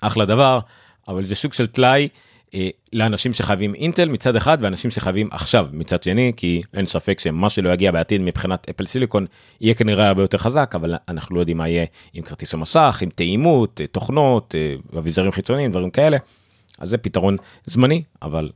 אחלה 0.00 0.24
דבר, 0.24 0.58
אבל 1.08 1.24
זה 1.24 1.34
שוק 1.34 1.54
של 1.54 1.66
טלאי 1.66 2.08
אה, 2.54 2.68
לאנשים 2.92 3.32
שחייבים 3.32 3.74
אינטל 3.74 4.08
מצד 4.08 4.36
אחד 4.36 4.58
ואנשים 4.60 4.90
שחייבים 4.90 5.28
עכשיו 5.32 5.68
מצד 5.72 6.02
שני, 6.02 6.32
כי 6.36 6.62
אין 6.74 6.86
ספק 6.86 7.20
שמה 7.20 7.50
שלא 7.50 7.72
יגיע 7.72 7.92
בעתיד 7.92 8.20
מבחינת 8.20 8.68
אפל 8.68 8.86
סיליקון 8.86 9.26
יהיה 9.60 9.74
כנראה 9.74 10.08
הרבה 10.08 10.22
יותר 10.22 10.38
חזק, 10.38 10.72
אבל 10.74 10.94
אנחנו 11.08 11.36
לא 11.36 11.40
יודעים 11.40 11.56
מה 11.56 11.68
יהיה 11.68 11.84
עם 12.12 12.22
כרטיס 12.22 12.54
המסך, 12.54 12.98
עם 13.02 13.10
תאימות, 13.10 13.80
תוכנות, 13.92 14.54
אביזרים 14.98 15.32
חיצוניים, 15.32 15.70
דברים 15.70 15.90
כאלה. 15.90 16.16
אז 16.78 16.88
זה 16.88 16.98
פתרון 16.98 17.36
זמני, 17.66 18.02
אבל 18.22 18.50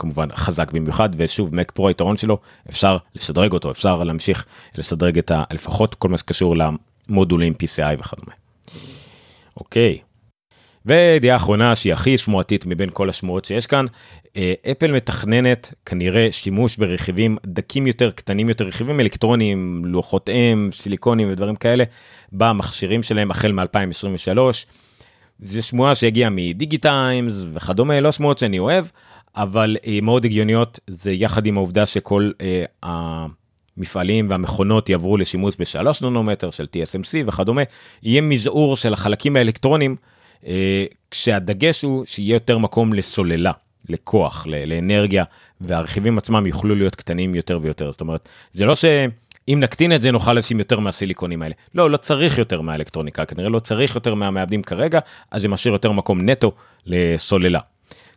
כמובן 0.00 0.28
חזק 0.34 0.72
במיוחד 0.72 1.08
ושוב 1.16 1.54
מק 1.54 1.70
פרו 1.70 1.88
היתרון 1.88 2.16
שלו 2.16 2.38
אפשר 2.70 2.96
לשדרג 3.14 3.52
אותו 3.52 3.70
אפשר 3.70 4.04
להמשיך 4.04 4.46
לשדרג 4.74 5.18
את 5.18 5.30
ה... 5.30 5.44
לפחות 5.52 5.94
כל 5.94 6.08
מה 6.08 6.18
שקשור 6.18 6.54
למודולים 6.56 7.52
PCI 7.52 8.00
וכדומה. 8.00 8.32
אוקיי. 9.56 9.98
וידיעה 10.86 11.36
אחרונה 11.36 11.74
שהיא 11.74 11.92
הכי 11.92 12.18
שמועתית 12.18 12.66
מבין 12.66 12.90
כל 12.92 13.08
השמועות 13.08 13.44
שיש 13.44 13.66
כאן 13.66 13.84
אה, 14.36 14.54
אפל 14.70 14.92
מתכננת 14.92 15.74
כנראה 15.86 16.28
שימוש 16.32 16.76
ברכיבים 16.76 17.36
דקים 17.46 17.86
יותר 17.86 18.10
קטנים 18.10 18.48
יותר 18.48 18.66
רכיבים 18.66 19.00
אלקטרוניים 19.00 19.82
לוחות 19.84 20.28
אם 20.28 20.70
סיליקונים 20.72 21.32
ודברים 21.32 21.56
כאלה 21.56 21.84
במכשירים 22.32 23.02
שלהם 23.02 23.30
החל 23.30 23.52
מ-2023. 23.52 24.38
זה 25.38 25.62
שמועה 25.62 25.94
שהגיעה 25.94 26.30
מדיגי 26.30 26.78
טיימס 26.78 27.42
וכדומה 27.52 28.00
לא 28.00 28.12
שמועות 28.12 28.38
שאני 28.38 28.58
אוהב 28.58 28.84
אבל 29.36 29.76
אה, 29.86 29.98
מאוד 30.02 30.24
הגיוניות 30.24 30.80
זה 30.86 31.12
יחד 31.12 31.46
עם 31.46 31.56
העובדה 31.56 31.86
שכל 31.86 32.30
אה, 32.40 32.64
המפעלים 33.76 34.30
והמכונות 34.30 34.88
יעברו 34.88 35.16
לשימוש 35.16 35.54
בשלוש 35.58 36.02
נונומטר 36.02 36.50
של 36.50 36.64
TSMC 36.64 37.26
וכדומה, 37.26 37.62
יהיה 38.02 38.20
מזעור 38.20 38.76
של 38.76 38.92
החלקים 38.92 39.36
האלקטרונים, 39.36 39.96
אה, 40.46 40.84
כשהדגש 41.10 41.82
הוא 41.82 42.04
שיהיה 42.06 42.34
יותר 42.34 42.58
מקום 42.58 42.92
לסוללה, 42.92 43.52
לכוח, 43.88 44.46
לאנרגיה, 44.46 45.24
והרכיבים 45.60 46.18
עצמם 46.18 46.46
יוכלו 46.46 46.74
להיות 46.74 46.94
קטנים 46.94 47.34
יותר 47.34 47.58
ויותר. 47.62 47.90
זאת 47.90 48.00
אומרת, 48.00 48.28
זה 48.54 48.64
לא 48.64 48.76
ש... 48.76 48.84
אם 49.48 49.60
נקטין 49.60 49.92
את 49.92 50.00
זה 50.00 50.10
נוכל 50.10 50.32
לשים 50.32 50.58
יותר 50.58 50.78
מהסיליקונים 50.80 51.42
האלה. 51.42 51.54
לא, 51.74 51.90
לא 51.90 51.96
צריך 51.96 52.38
יותר 52.38 52.60
מהאלקטרוניקה, 52.60 53.24
כנראה 53.24 53.48
לא 53.48 53.58
צריך 53.58 53.94
יותר 53.94 54.14
מהמעבדים 54.14 54.62
כרגע, 54.62 55.00
אז 55.30 55.42
זה 55.42 55.48
משאיר 55.48 55.74
יותר 55.74 55.92
מקום 55.92 56.30
נטו 56.30 56.52
לסוללה. 56.86 57.60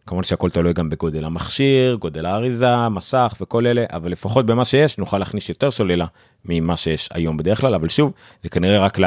כמובן 0.08 0.24
שהכל 0.24 0.50
תלוי 0.50 0.74
גם 0.74 0.90
בגודל 0.90 1.26
המכשיר, 1.26 1.96
גודל 1.96 2.26
האריזה, 2.26 2.90
מסך 2.90 3.38
וכל 3.42 3.68
אלה, 3.68 3.86
אבל 3.90 4.12
לפחות 4.12 4.46
במה 4.46 4.66
שיש 4.66 4.98
נוכל 4.98 5.18
להכניס 5.18 5.50
יותר 5.50 5.72
סוללה 5.72 6.06
ממה 6.46 6.78
שיש 6.78 7.10
היום 7.14 7.38
בדרך 7.38 7.62
כלל, 7.62 7.76
אבל 7.76 7.90
שוב, 7.90 8.14
זה 8.44 8.50
כנראה 8.50 8.80
רק 8.80 8.98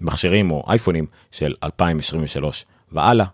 למכשירים 0.00 0.50
או 0.50 0.64
אייפונים 0.68 1.06
של 1.30 1.54
2023 1.64 2.64
והלאה. 2.92 3.26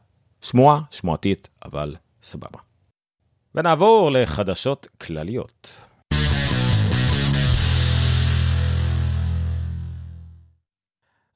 שמועה, 0.42 0.80
שמועתית, 0.90 1.48
אבל 1.64 1.96
סבבה. 2.22 2.58
ונעבור 3.54 4.10
לחדשות 4.12 4.86
כלליות. 5.00 5.88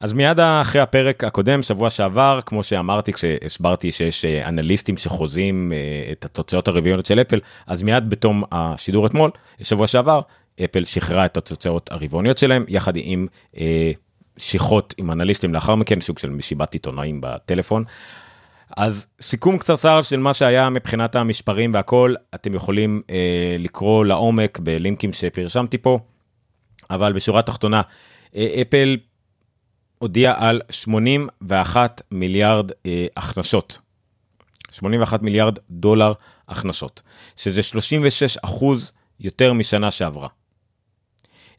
אז 0.02 0.12
מיד 0.12 0.40
אחרי 0.40 0.80
הפרק 0.80 1.24
הקודם 1.24 1.62
שבוע 1.62 1.90
שעבר 1.90 2.40
כמו 2.46 2.62
שאמרתי 2.62 3.12
כשהסברתי 3.12 3.92
שיש 3.92 4.24
אה, 4.24 4.48
אנליסטים 4.48 4.96
שחוזים 4.96 5.72
אה, 5.72 6.12
את 6.12 6.24
התוצאות 6.24 6.68
הרביעיות 6.68 7.06
של 7.06 7.20
אפל 7.20 7.40
אז 7.66 7.82
מיד 7.82 8.10
בתום 8.10 8.42
השידור 8.52 9.06
אתמול 9.06 9.30
שבוע 9.62 9.86
שעבר 9.86 10.20
אפל 10.64 10.84
שחררה 10.84 11.24
את 11.24 11.36
התוצאות 11.36 11.92
הרבעוניות 11.92 12.38
שלהם 12.38 12.64
יחד 12.68 12.92
עם 12.96 13.26
אה, 13.58 13.92
שיחות 14.38 14.94
עם 14.98 15.10
אנליסטים 15.10 15.54
לאחר 15.54 15.74
מכן 15.74 16.00
סוג 16.00 16.18
של 16.18 16.30
משיבת 16.30 16.72
עיתונאים 16.72 17.20
בטלפון. 17.20 17.84
אז 18.76 19.06
סיכום 19.20 19.58
קצרצר 19.58 20.02
של 20.02 20.16
מה 20.16 20.34
שהיה 20.34 20.70
מבחינת 20.70 21.16
המשפרים 21.16 21.74
והכל 21.74 22.14
אתם 22.34 22.54
יכולים 22.54 23.02
אה, 23.10 23.56
לקרוא 23.58 24.04
לעומק 24.04 24.58
בלינקים 24.58 25.12
שפרשמתי 25.12 25.78
פה 25.78 25.98
אבל 26.90 27.12
בשורה 27.12 27.42
תחתונה 27.42 27.82
אה, 28.36 28.62
אפל 28.62 28.96
הודיע 30.02 30.34
על 30.36 30.60
81 30.70 32.02
מיליארד 32.10 32.70
אה, 32.86 33.06
הכנסות. 33.16 33.78
81 34.70 35.22
מיליארד 35.22 35.58
דולר 35.70 36.12
הכנסות, 36.48 37.02
שזה 37.36 37.62
36 37.62 38.36
אחוז 38.36 38.92
יותר 39.20 39.52
משנה 39.52 39.90
שעברה. 39.90 40.28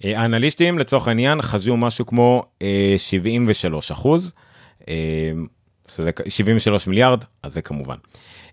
אה, 0.04 0.22
האנליסטים 0.22 0.80
לצורך 0.80 1.08
העניין 1.08 1.42
חזו 1.42 1.78
משהו 1.78 2.06
כמו 2.06 2.44
אה, 2.62 2.96
73 2.98 3.92
אחוז, 3.92 4.32
אה, 4.90 4.94
שזה 5.96 6.12
73 6.30 6.88
מיליארד, 6.88 7.24
אז 7.44 7.54
זה 7.54 7.62
כמובן. 7.62 7.98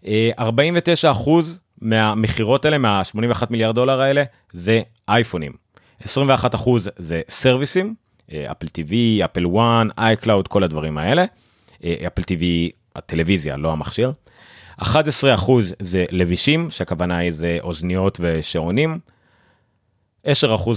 אה, 0.06 0.30
49 0.38 1.11
אחוז 1.11 1.61
מהמכירות 1.80 2.64
האלה, 2.64 2.78
מה-81 2.78 3.44
מיליארד 3.50 3.75
דולר 3.75 4.00
האלה, 4.00 4.23
זה 4.52 4.82
אייפונים. 5.09 5.52
21 6.00 6.54
אחוז 6.54 6.90
זה 6.97 7.20
סרוויסים, 7.28 7.94
Apple 8.32 8.66
TV, 8.66 9.25
Apple 9.25 9.46
One, 9.46 9.88
iCloud, 9.99 10.49
כל 10.49 10.62
הדברים 10.62 10.99
האלה. 10.99 11.25
Apple 11.80 12.22
TV, 12.22 12.44
הטלוויזיה, 12.96 13.56
לא 13.56 13.72
המכשיר. 13.72 14.12
11% 14.80 14.87
זה 15.78 16.04
לבישים, 16.10 16.70
שהכוונה 16.70 17.16
היא 17.16 17.30
זה 17.32 17.58
אוזניות 17.60 18.18
ושעונים. 18.20 18.99
10% 20.26 20.30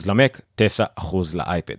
למק, 0.06 0.42
9% 0.62 0.62
לאייפד. 1.34 1.76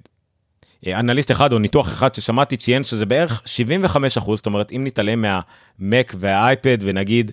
אנליסט 0.86 1.30
אחד 1.30 1.52
או 1.52 1.58
ניתוח 1.58 1.88
אחד 1.88 2.14
ששמעתי 2.14 2.56
ציין 2.56 2.84
שזה 2.84 3.06
בערך 3.06 3.42
75 3.44 4.18
אחוז, 4.18 4.38
זאת 4.38 4.46
אומרת 4.46 4.72
אם 4.72 4.84
נתעלם 4.84 5.22
מהמק 5.22 6.14
והאייפד 6.18 6.78
ונגיד 6.80 7.30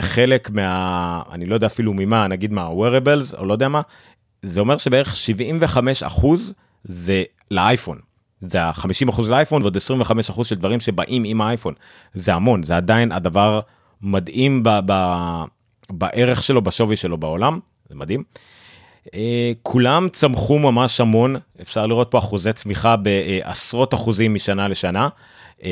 חלק 0.00 0.50
מה... 0.50 1.22
אני 1.32 1.46
לא 1.46 1.54
יודע 1.54 1.66
אפילו 1.66 1.92
ממה, 1.92 2.28
נגיד 2.28 2.52
מה-wearables 2.52 3.38
או 3.38 3.44
לא 3.46 3.52
יודע 3.52 3.68
מה, 3.68 3.80
זה 4.42 4.60
אומר 4.60 4.78
שבערך 4.78 5.16
75 5.16 6.02
אחוז 6.02 6.52
זה 6.84 7.22
לאייפון. 7.50 7.98
זה 8.40 8.62
ה-50 8.62 9.10
אחוז 9.10 9.30
לאייפון 9.30 9.62
ועוד 9.62 9.76
25 9.76 10.30
אחוז 10.30 10.46
של 10.46 10.54
דברים 10.54 10.80
שבאים 10.80 11.24
עם 11.24 11.40
האייפון. 11.40 11.74
זה 12.14 12.34
המון, 12.34 12.62
זה 12.62 12.76
עדיין 12.76 13.12
הדבר 13.12 13.60
מדהים 14.02 14.62
ב- 14.62 14.80
ב- 14.86 15.44
בערך 15.90 16.42
שלו, 16.42 16.62
בשווי 16.62 16.96
שלו 16.96 17.18
בעולם, 17.18 17.58
זה 17.88 17.94
מדהים. 17.94 18.22
Uh, 19.06 19.10
כולם 19.62 20.08
צמחו 20.08 20.58
ממש 20.58 21.00
המון, 21.00 21.36
אפשר 21.62 21.86
לראות 21.86 22.10
פה 22.10 22.18
אחוזי 22.18 22.52
צמיחה 22.52 22.96
בעשרות 22.96 23.94
אחוזים 23.94 24.34
משנה 24.34 24.68
לשנה, 24.68 25.08
uh, 25.58 25.62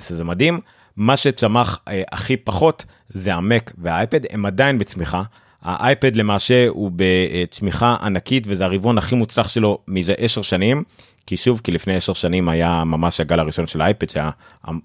שזה 0.00 0.24
מדהים. 0.24 0.60
מה 0.96 1.16
שצמח 1.16 1.80
uh, 1.88 1.90
הכי 2.12 2.36
פחות 2.36 2.84
זה 3.08 3.34
המק 3.34 3.72
והאייפד, 3.78 4.20
הם 4.30 4.46
עדיין 4.46 4.78
בצמיחה. 4.78 5.22
האייפד 5.62 6.16
למעשה 6.16 6.68
הוא 6.68 6.90
בצמיחה 6.96 7.96
ענקית 8.02 8.44
וזה 8.46 8.64
הרבעון 8.64 8.98
הכי 8.98 9.14
מוצלח 9.14 9.48
שלו 9.48 9.78
מזה 9.88 10.14
10 10.18 10.42
שנים. 10.42 10.84
כי 11.26 11.36
שוב, 11.36 11.60
כי 11.64 11.72
לפני 11.72 11.96
10 11.96 12.12
שנים 12.12 12.48
היה 12.48 12.84
ממש 12.84 13.20
הגל 13.20 13.40
הראשון 13.40 13.66
של 13.66 13.80
האייפד, 13.80 14.10
שהיה 14.10 14.30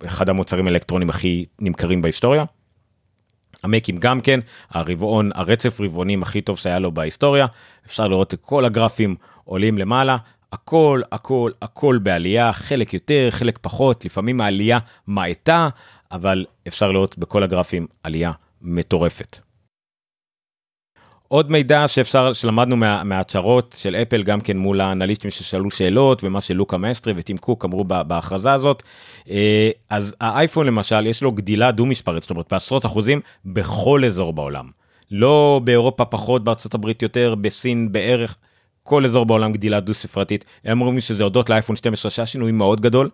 אחד 0.06 0.30
המוצרים 0.30 0.68
האלקטרונים 0.68 1.10
הכי 1.10 1.46
נמכרים 1.60 2.02
בהיסטוריה. 2.02 2.44
המקים 3.64 3.98
גם 3.98 4.22
כן, 4.22 4.40
הרבעון, 4.70 5.30
הרצף 5.36 5.82
רבעונים 5.82 6.22
הכי 6.22 6.42
טוב 6.42 6.58
שהיה 6.58 6.80
לו 6.80 6.92
בהיסטוריה. 6.92 7.46
אפשר 7.86 8.08
לראות 8.08 8.34
את 8.34 8.40
כל 8.42 8.66
הגרפים 8.66 9.16
עולים 9.44 9.78
למעלה. 9.78 10.18
הכל, 10.52 11.02
הכל, 11.12 11.52
הכל 11.62 12.00
בעלייה, 12.04 12.54
חלק 12.54 12.94
יותר, 12.94 13.28
חלק 13.30 13.60
פחות, 13.62 14.06
לפעמים 14.06 14.42
העלייה 14.42 14.80
מאטה, 15.08 15.70
אבל 16.12 16.46
אפשר 16.68 16.92
לראות 16.92 17.18
בכל 17.18 17.44
הגרפים 17.44 17.88
עלייה 18.04 18.32
מטורפת. 18.62 19.47
עוד 21.28 21.52
מידע 21.52 21.88
שאפשר 21.88 22.34
שלמדנו 22.34 22.78
מה, 22.78 23.04
מההצהרות 23.04 23.76
של 23.78 23.96
אפל 23.96 24.24
גם 24.24 24.42
כן 24.42 24.58
מול 24.58 24.82
האנליסטים 24.82 25.32
ששאלו 25.32 25.72
שאלות 25.72 26.24
ומה 26.24 26.42
שלוקה 26.42 26.78
מאסטרי 26.78 27.14
וטים 27.18 27.38
קוק 27.38 27.66
אמרו 27.66 27.84
בהכרזה 27.84 28.54
הזאת 28.54 28.84
אה, 29.30 29.70
אז 29.90 30.16
האייפון 30.22 30.68
למשל 30.68 31.06
יש 31.06 31.24
לו 31.24 31.32
גדילה 31.32 31.72
דו 31.72 31.86
מספרית 31.86 32.24
זאת 32.24 32.30
אומרת 32.30 32.46
בעשרות 32.52 32.86
אחוזים 32.86 33.22
בכל 33.46 34.06
אזור 34.06 34.34
בעולם 34.34 34.70
לא 35.12 35.62
באירופה 35.64 36.06
פחות 36.06 36.44
בארצות 36.44 36.74
הברית 36.74 37.02
יותר 37.02 37.36
בסין 37.36 37.92
בערך 37.92 38.36
כל 38.84 39.06
אזור 39.06 39.26
בעולם 39.26 39.52
גדילה 39.52 39.80
דו 39.80 39.94
ספרתית 39.94 40.46
הם 40.66 40.82
אומרים 40.82 41.02
שזה 41.02 41.24
הודות 41.24 41.50
לאייפון 41.50 41.76
12 41.76 42.12
שהיה 42.12 42.26
שינוי 42.26 42.52
מאוד 42.52 42.82
גדול. 42.82 43.10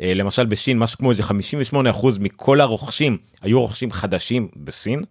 אה, 0.00 0.14
למשל 0.14 0.46
בסין 0.46 0.78
משהו 0.78 0.98
כמו 0.98 1.10
איזה 1.10 1.22
58 1.22 1.90
אחוז 1.90 2.18
מכל 2.18 2.60
הרוכשים 2.60 3.18
היו 3.42 3.60
רוכשים 3.60 3.92
חדשים 3.92 4.48
בסין 4.56 5.02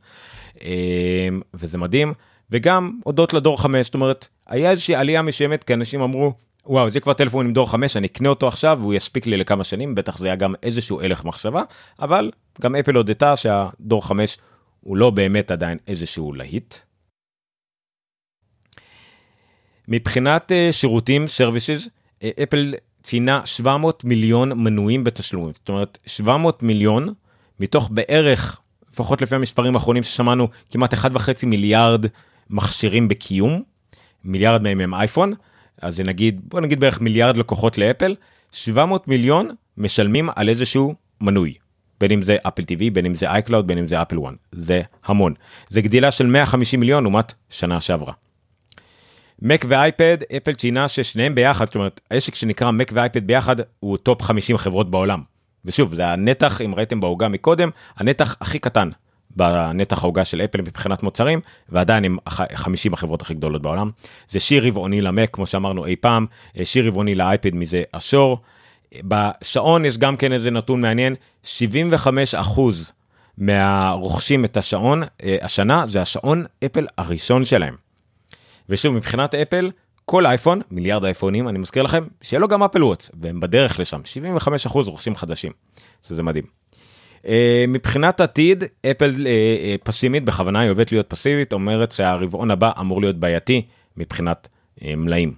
אה, 0.63 1.27
וזה 1.53 1.77
מדהים. 1.77 2.13
וגם 2.51 2.99
הודות 3.03 3.33
לדור 3.33 3.61
5 3.61 3.85
זאת 3.85 3.93
אומרת 3.93 4.27
היה 4.47 4.71
איזושהי 4.71 4.95
עלייה 4.95 5.21
משמת 5.21 5.63
כי 5.63 5.73
אנשים 5.73 6.01
אמרו 6.01 6.33
וואו 6.65 6.89
זה 6.89 6.99
כבר 6.99 7.13
טלפון 7.13 7.45
עם 7.45 7.53
דור 7.53 7.71
5 7.71 7.97
אני 7.97 8.07
אקנה 8.07 8.29
אותו 8.29 8.47
עכשיו 8.47 8.77
והוא 8.81 8.93
יספיק 8.93 9.27
לי 9.27 9.37
לכמה 9.37 9.63
שנים 9.63 9.95
בטח 9.95 10.17
זה 10.17 10.27
היה 10.27 10.35
גם 10.35 10.55
איזשהו 10.63 11.01
הלך 11.01 11.25
מחשבה 11.25 11.63
אבל 11.99 12.31
גם 12.61 12.75
אפל 12.75 12.95
הודתה 12.95 13.35
שהדור 13.35 14.05
5 14.05 14.37
הוא 14.81 14.97
לא 14.97 15.09
באמת 15.09 15.51
עדיין 15.51 15.77
איזשהו 15.87 16.33
להיט. 16.33 16.75
מבחינת 19.87 20.51
uh, 20.51 20.71
שירותים 20.71 21.25
services 21.25 21.89
אפל 22.43 22.73
uh, 22.75 22.79
ציינה 23.03 23.45
700 23.45 24.03
מיליון 24.03 24.63
מנויים 24.63 25.03
בתשלומים 25.03 25.53
זאת 25.53 25.69
אומרת 25.69 25.97
700 26.05 26.63
מיליון 26.63 27.13
מתוך 27.59 27.89
בערך 27.91 28.61
לפחות 28.91 29.21
לפי 29.21 29.35
המספרים 29.35 29.75
האחרונים 29.75 30.03
ששמענו 30.03 30.47
כמעט 30.71 30.93
1.5 30.93 31.45
מיליארד 31.45 32.05
מכשירים 32.49 33.07
בקיום, 33.07 33.63
מיליארד 34.23 34.63
מהם 34.63 34.79
הם 34.79 34.93
אייפון, 34.93 35.33
אז 35.81 35.99
נגיד, 35.99 36.41
בוא 36.43 36.61
נגיד 36.61 36.79
בערך 36.79 37.01
מיליארד 37.01 37.37
לקוחות 37.37 37.77
לאפל, 37.77 38.15
700 38.51 39.07
מיליון 39.07 39.49
משלמים 39.77 40.29
על 40.35 40.49
איזשהו 40.49 40.95
מנוי. 41.21 41.53
בין 41.99 42.11
אם 42.11 42.21
זה 42.21 42.37
Apple 42.47 42.61
TV, 42.61 42.91
בין 42.93 43.05
אם 43.05 43.15
זה 43.15 43.31
iCloud, 43.31 43.67
בין 43.67 43.77
אם 43.77 43.87
זה 43.87 44.01
Apple 44.01 44.17
One. 44.27 44.33
זה 44.51 44.81
המון. 45.05 45.33
זה 45.69 45.81
גדילה 45.81 46.11
של 46.11 46.25
150 46.25 46.79
מיליון 46.79 47.03
לעומת 47.03 47.33
שנה 47.49 47.81
שעברה. 47.81 48.13
מק 49.41 49.65
ואייפד, 49.69 50.17
אפל 50.37 50.53
ציינה 50.53 50.87
ששניהם 50.87 51.35
ביחד, 51.35 51.65
זאת 51.65 51.75
אומרת, 51.75 52.01
העסק 52.11 52.35
שנקרא 52.35 52.71
מק 52.71 52.91
ואייפד 52.93 53.27
ביחד 53.27 53.55
הוא 53.79 53.97
top 53.97 54.21
50 54.21 54.57
חברות 54.57 54.91
בעולם. 54.91 55.21
ושוב, 55.65 55.95
זה 55.95 56.07
הנתח, 56.07 56.61
אם 56.61 56.75
ראיתם 56.75 56.99
בעוגה 56.99 57.27
מקודם, 57.27 57.69
הנתח 57.97 58.35
הכי 58.41 58.59
קטן 58.59 58.89
בנתח 59.35 60.03
העוגה 60.03 60.25
של 60.25 60.41
אפל 60.41 60.61
מבחינת 60.61 61.03
מוצרים 61.03 61.39
ועדיין 61.69 62.05
הם 62.05 62.17
50 62.53 62.93
החברות 62.93 63.21
הכי 63.21 63.33
גדולות 63.33 63.61
בעולם. 63.61 63.91
זה 64.29 64.39
שיר 64.39 64.67
רבעוני 64.67 65.01
למק 65.01 65.29
כמו 65.33 65.45
שאמרנו 65.45 65.85
אי 65.85 65.95
פעם, 65.95 66.25
אה, 66.57 66.65
שיר 66.65 66.87
רבעוני 66.87 67.15
לאייפד 67.15 67.55
מזה 67.55 67.83
עשור. 67.91 68.39
בשעון 69.03 69.85
יש 69.85 69.97
גם 69.97 70.17
כן 70.17 70.33
איזה 70.33 70.51
נתון 70.51 70.81
מעניין, 70.81 71.15
75 71.43 72.35
אחוז 72.35 72.93
מהרוכשים 73.37 74.45
את 74.45 74.57
השעון 74.57 75.03
אה, 75.23 75.37
השנה 75.41 75.87
זה 75.87 76.01
השעון 76.01 76.45
אפל 76.65 76.87
הראשון 76.97 77.45
שלהם. 77.45 77.75
ושוב 78.69 78.95
מבחינת 78.95 79.35
אפל 79.35 79.71
כל 80.05 80.25
אייפון 80.25 80.61
מיליארד 80.71 81.05
אייפונים 81.05 81.49
אני 81.49 81.59
מזכיר 81.59 81.83
לכם 81.83 82.03
שיהיה 82.21 82.39
לו 82.39 82.47
גם 82.47 82.63
אפל 82.63 82.83
וואטס 82.83 83.11
והם 83.21 83.39
בדרך 83.39 83.79
לשם 83.79 84.01
75 84.05 84.65
אחוז 84.65 84.87
רוכשים 84.87 85.15
חדשים. 85.15 85.51
שזה 86.01 86.23
מדהים. 86.23 86.43
אה, 87.27 87.65
מבחינת 87.67 88.21
עתיד 88.21 88.63
אפל 88.91 89.27
אה, 89.27 89.31
אה, 89.31 89.75
פסימית 89.83 90.23
בכוונה 90.25 90.59
היא 90.59 90.67
אוהבת 90.67 90.91
להיות 90.91 91.09
פסיבית 91.09 91.53
אומרת 91.53 91.91
שהרבעון 91.91 92.51
הבא 92.51 92.71
אמור 92.79 93.01
להיות 93.01 93.15
בעייתי 93.15 93.61
מבחינת 93.97 94.47
מלאים. 94.81 95.33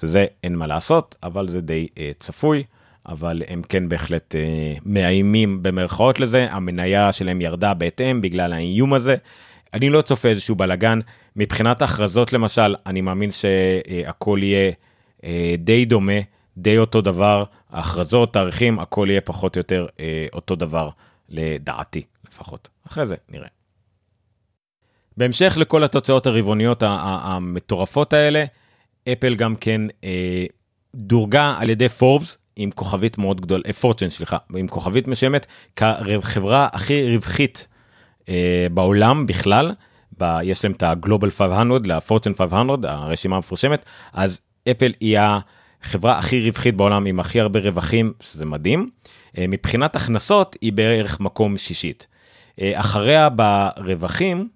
שזה 0.00 0.26
אין 0.44 0.56
מה 0.56 0.66
לעשות 0.66 1.16
אבל 1.22 1.48
זה 1.48 1.60
די 1.60 1.86
צפוי 2.18 2.62
אבל 3.06 3.42
הם 3.48 3.62
כן 3.68 3.88
בהחלט 3.88 4.34
מאיימים 4.86 5.62
במרכאות 5.62 6.20
לזה 6.20 6.46
המניה 6.50 7.12
שלהם 7.12 7.40
ירדה 7.40 7.74
בהתאם 7.74 8.20
בגלל 8.20 8.52
האיום 8.52 8.94
הזה. 8.94 9.16
אני 9.74 9.90
לא 9.90 10.02
צופה 10.02 10.28
איזשהו 10.28 10.54
בלאגן 10.54 11.00
מבחינת 11.36 11.82
הכרזות 11.82 12.32
למשל 12.32 12.74
אני 12.86 13.00
מאמין 13.00 13.30
שהכל 13.30 14.38
יהיה 14.42 14.72
די 15.58 15.84
דומה 15.84 16.20
די 16.56 16.78
אותו 16.78 17.00
דבר, 17.00 17.44
הכרזות, 17.72 18.32
תאריכים, 18.32 18.78
הכל 18.78 19.06
יהיה 19.10 19.20
פחות 19.20 19.56
או 19.56 19.60
יותר 19.60 19.86
אה, 20.00 20.26
אותו 20.32 20.56
דבר, 20.56 20.88
לדעתי 21.28 22.02
לפחות. 22.28 22.68
אחרי 22.86 23.06
זה 23.06 23.14
נראה. 23.28 23.48
בהמשך 25.16 25.54
לכל 25.56 25.84
התוצאות 25.84 26.26
הרבעוניות 26.26 26.82
המטורפות 26.86 28.12
האלה, 28.12 28.44
אפל 29.12 29.34
גם 29.34 29.56
כן 29.56 29.80
אה, 30.04 30.44
דורגה 30.94 31.54
על 31.58 31.70
ידי 31.70 31.88
פורבס 31.88 32.38
עם 32.56 32.70
כוכבית 32.70 33.18
מאוד 33.18 33.40
גדול, 33.40 33.62
אה, 33.66 33.72
פורצ'ן 33.72 34.10
סליחה, 34.10 34.36
עם 34.56 34.68
כוכבית 34.68 35.08
משמת 35.08 35.46
כחברה 35.76 36.68
הכי 36.72 37.14
רווחית 37.14 37.68
אה, 38.28 38.66
בעולם 38.74 39.26
בכלל. 39.26 39.72
ב, 40.20 40.38
יש 40.42 40.64
להם 40.64 40.72
את 40.72 40.82
הגלובל 40.82 41.30
500 41.30 41.86
לפורצ'ן 41.86 42.34
500 42.34 42.84
הרשימה 42.84 43.36
המפורשמת 43.36 43.84
אז 44.12 44.40
אפל 44.70 44.92
היא 45.00 45.18
החברה 45.82 46.18
הכי 46.18 46.46
רווחית 46.46 46.76
בעולם 46.76 47.06
עם 47.06 47.20
הכי 47.20 47.40
הרבה 47.40 47.60
רווחים, 47.60 48.12
שזה 48.20 48.46
מדהים. 48.46 48.90
אה, 49.38 49.44
מבחינת 49.48 49.96
הכנסות 49.96 50.56
היא 50.60 50.72
בערך 50.72 51.20
מקום 51.20 51.56
שישית. 51.56 52.06
אה, 52.60 52.80
אחריה 52.80 53.28
ברווחים, 53.28 54.48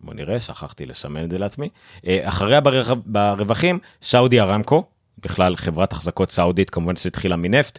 בוא 0.00 0.14
נראה, 0.14 0.40
שכחתי 0.40 0.86
לשמן 0.86 1.24
את 1.24 1.30
זה 1.30 1.38
לעצמי, 1.38 1.68
אה, 2.06 2.18
אחריה 2.22 2.60
ברווחים 3.06 3.78
סאודי 4.02 4.40
ארמקו, 4.40 4.84
בכלל 5.22 5.56
חברת 5.56 5.92
החזקות 5.92 6.30
סעודית 6.30 6.70
כמובן 6.70 6.96
שהתחילה 6.96 7.36
מנפט, 7.36 7.78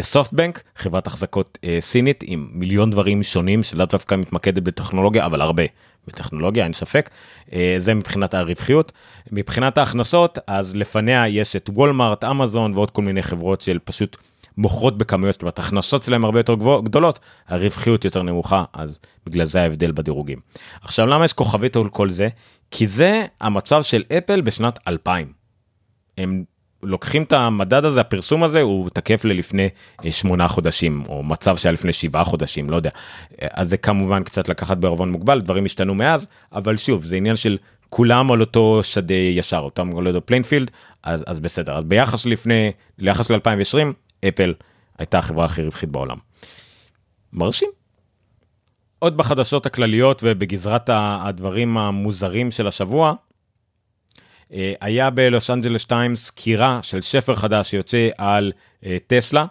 סופטבנק, 0.00 0.62
חברת 0.76 1.06
החזקות 1.06 1.58
סינית 1.80 2.24
עם 2.26 2.48
מיליון 2.52 2.90
דברים 2.90 3.22
שונים 3.22 3.62
שלאו 3.62 3.86
דווקא 3.86 4.14
מתמקדת 4.14 4.62
בטכנולוגיה 4.62 5.26
אבל 5.26 5.40
הרבה 5.40 5.62
בטכנולוגיה 6.06 6.64
אין 6.64 6.72
ספק 6.72 7.10
אה, 7.52 7.74
זה 7.78 7.94
מבחינת 7.94 8.34
הרווחיות 8.34 8.92
מבחינת 9.32 9.78
ההכנסות 9.78 10.38
אז 10.46 10.76
לפניה 10.76 11.28
יש 11.28 11.56
את 11.56 11.70
וולמארט 11.72 12.24
אמזון 12.24 12.74
ועוד 12.74 12.90
כל 12.90 13.02
מיני 13.02 13.22
חברות 13.22 13.60
של 13.60 13.78
פשוט 13.84 14.16
מוכרות 14.56 14.98
בכמויות 14.98 15.32
זאת 15.32 15.42
אומרת 15.42 15.58
הכנסות 15.58 16.02
שלהם 16.02 16.24
הרבה 16.24 16.38
יותר 16.38 16.54
גדולות 16.84 17.18
הרווחיות 17.48 18.04
יותר 18.04 18.22
נמוכה 18.22 18.64
אז 18.72 18.98
בגלל 19.26 19.44
זה 19.44 19.62
ההבדל 19.62 19.92
בדירוגים. 19.92 20.38
עכשיו 20.82 21.06
למה 21.06 21.24
יש 21.24 21.32
כוכבית 21.32 21.76
על 21.76 21.88
כל 21.88 22.10
זה 22.10 22.28
כי 22.70 22.86
זה 22.86 23.26
המצב 23.40 23.82
של 23.82 24.04
אפל 24.18 24.40
בשנת 24.40 24.78
2000. 24.88 25.32
הם 26.18 26.44
לוקחים 26.82 27.22
את 27.22 27.32
המדד 27.32 27.84
הזה 27.84 28.00
הפרסום 28.00 28.44
הזה 28.44 28.60
הוא 28.60 28.90
תקף 28.90 29.24
ללפני 29.24 29.68
אה, 30.04 30.12
שמונה 30.12 30.48
חודשים 30.48 31.04
או 31.08 31.22
מצב 31.22 31.56
שהיה 31.56 31.72
לפני 31.72 31.92
שבעה 31.92 32.24
חודשים 32.24 32.70
לא 32.70 32.76
יודע 32.76 32.90
אז 33.40 33.68
זה 33.68 33.76
כמובן 33.76 34.24
קצת 34.24 34.48
לקחת 34.48 34.76
בערבון 34.76 35.12
מוגבל 35.12 35.40
דברים 35.40 35.64
השתנו 35.64 35.94
מאז 35.94 36.28
אבל 36.52 36.76
שוב 36.76 37.04
זה 37.04 37.16
עניין 37.16 37.36
של 37.36 37.58
כולם 37.90 38.32
על 38.32 38.40
אותו 38.40 38.80
שדה 38.82 39.14
ישר, 39.14 39.58
אותם 39.58 39.98
על 39.98 40.06
אותו 40.06 40.26
playing 40.26 40.50
field, 40.50 40.70
אז, 41.02 41.24
אז 41.26 41.40
בסדר. 41.40 41.78
אז 41.78 41.84
ביחס 41.84 42.26
לפני, 42.26 42.72
ליחס 42.98 43.30
ל-2020, 43.30 44.26
אפל 44.28 44.54
הייתה 44.98 45.18
החברה 45.18 45.44
הכי 45.44 45.62
רווחית 45.62 45.88
בעולם. 45.88 46.16
מרשים. 47.32 47.68
עוד 48.98 49.16
בחדשות 49.16 49.66
הכלליות 49.66 50.22
ובגזרת 50.24 50.90
הדברים 50.92 51.78
המוזרים 51.78 52.50
של 52.50 52.66
השבוע, 52.66 53.08
אה, 53.08 53.14
היה 54.80 55.10
בלוס 55.10 55.50
אנג'לס 55.50 55.84
טיימס 55.84 56.26
סקירה 56.26 56.78
של 56.82 57.00
ספר 57.00 57.34
חדש 57.34 57.70
שיוצא 57.70 58.08
על 58.18 58.52
אה, 58.86 58.96
טסלה, 59.06 59.46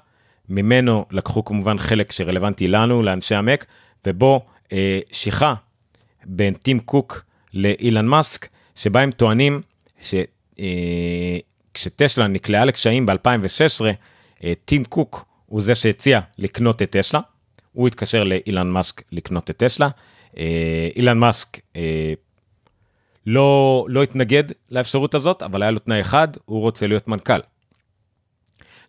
ממנו 0.50 1.06
לקחו 1.12 1.46
כמובן 1.46 1.80
חלק 1.80 2.12
שרלוונטי 2.12 2.68
לנו, 2.68 3.04
לאנשי 3.04 3.36
המק, 3.36 3.66
ובו 4.08 4.46
אה, 4.72 5.00
שיחה 5.12 5.54
בין 6.26 6.54
טים 6.54 6.80
קוק 6.80 7.24
לאילן 7.54 8.06
מאסק, 8.06 8.48
שבה 8.76 9.02
הם 9.02 9.12
טוענים 9.12 9.62
שכשטסלה 11.72 12.28
נקלעה 12.28 12.66
לקשיים 12.66 13.06
ב-2016, 13.06 13.86
טים 14.66 14.86
קוק 14.86 15.26
הוא 15.46 15.62
זה 15.62 15.76
שהציע 15.76 16.20
לקנות 16.38 16.82
את 16.82 16.90
טסלה, 16.90 17.20
הוא 17.74 17.88
התקשר 17.88 18.24
לאילן 18.24 18.70
מאסק 18.70 19.02
לקנות 19.12 19.50
את 19.50 19.58
טסלה. 19.58 19.90
אילן 20.96 21.18
מאסק 21.18 21.58
לא, 23.26 23.86
לא 23.90 24.04
התנגד 24.04 24.44
לאפשרות 24.72 25.16
הזאת, 25.16 25.44
אבל 25.44 25.62
היה 25.62 25.72
לו 25.72 25.80
תנאי 25.80 26.02
אחד, 26.02 26.28
הוא 26.46 26.62
רוצה 26.62 26.88
להיות 26.88 27.08
מנכ"ל. 27.08 27.40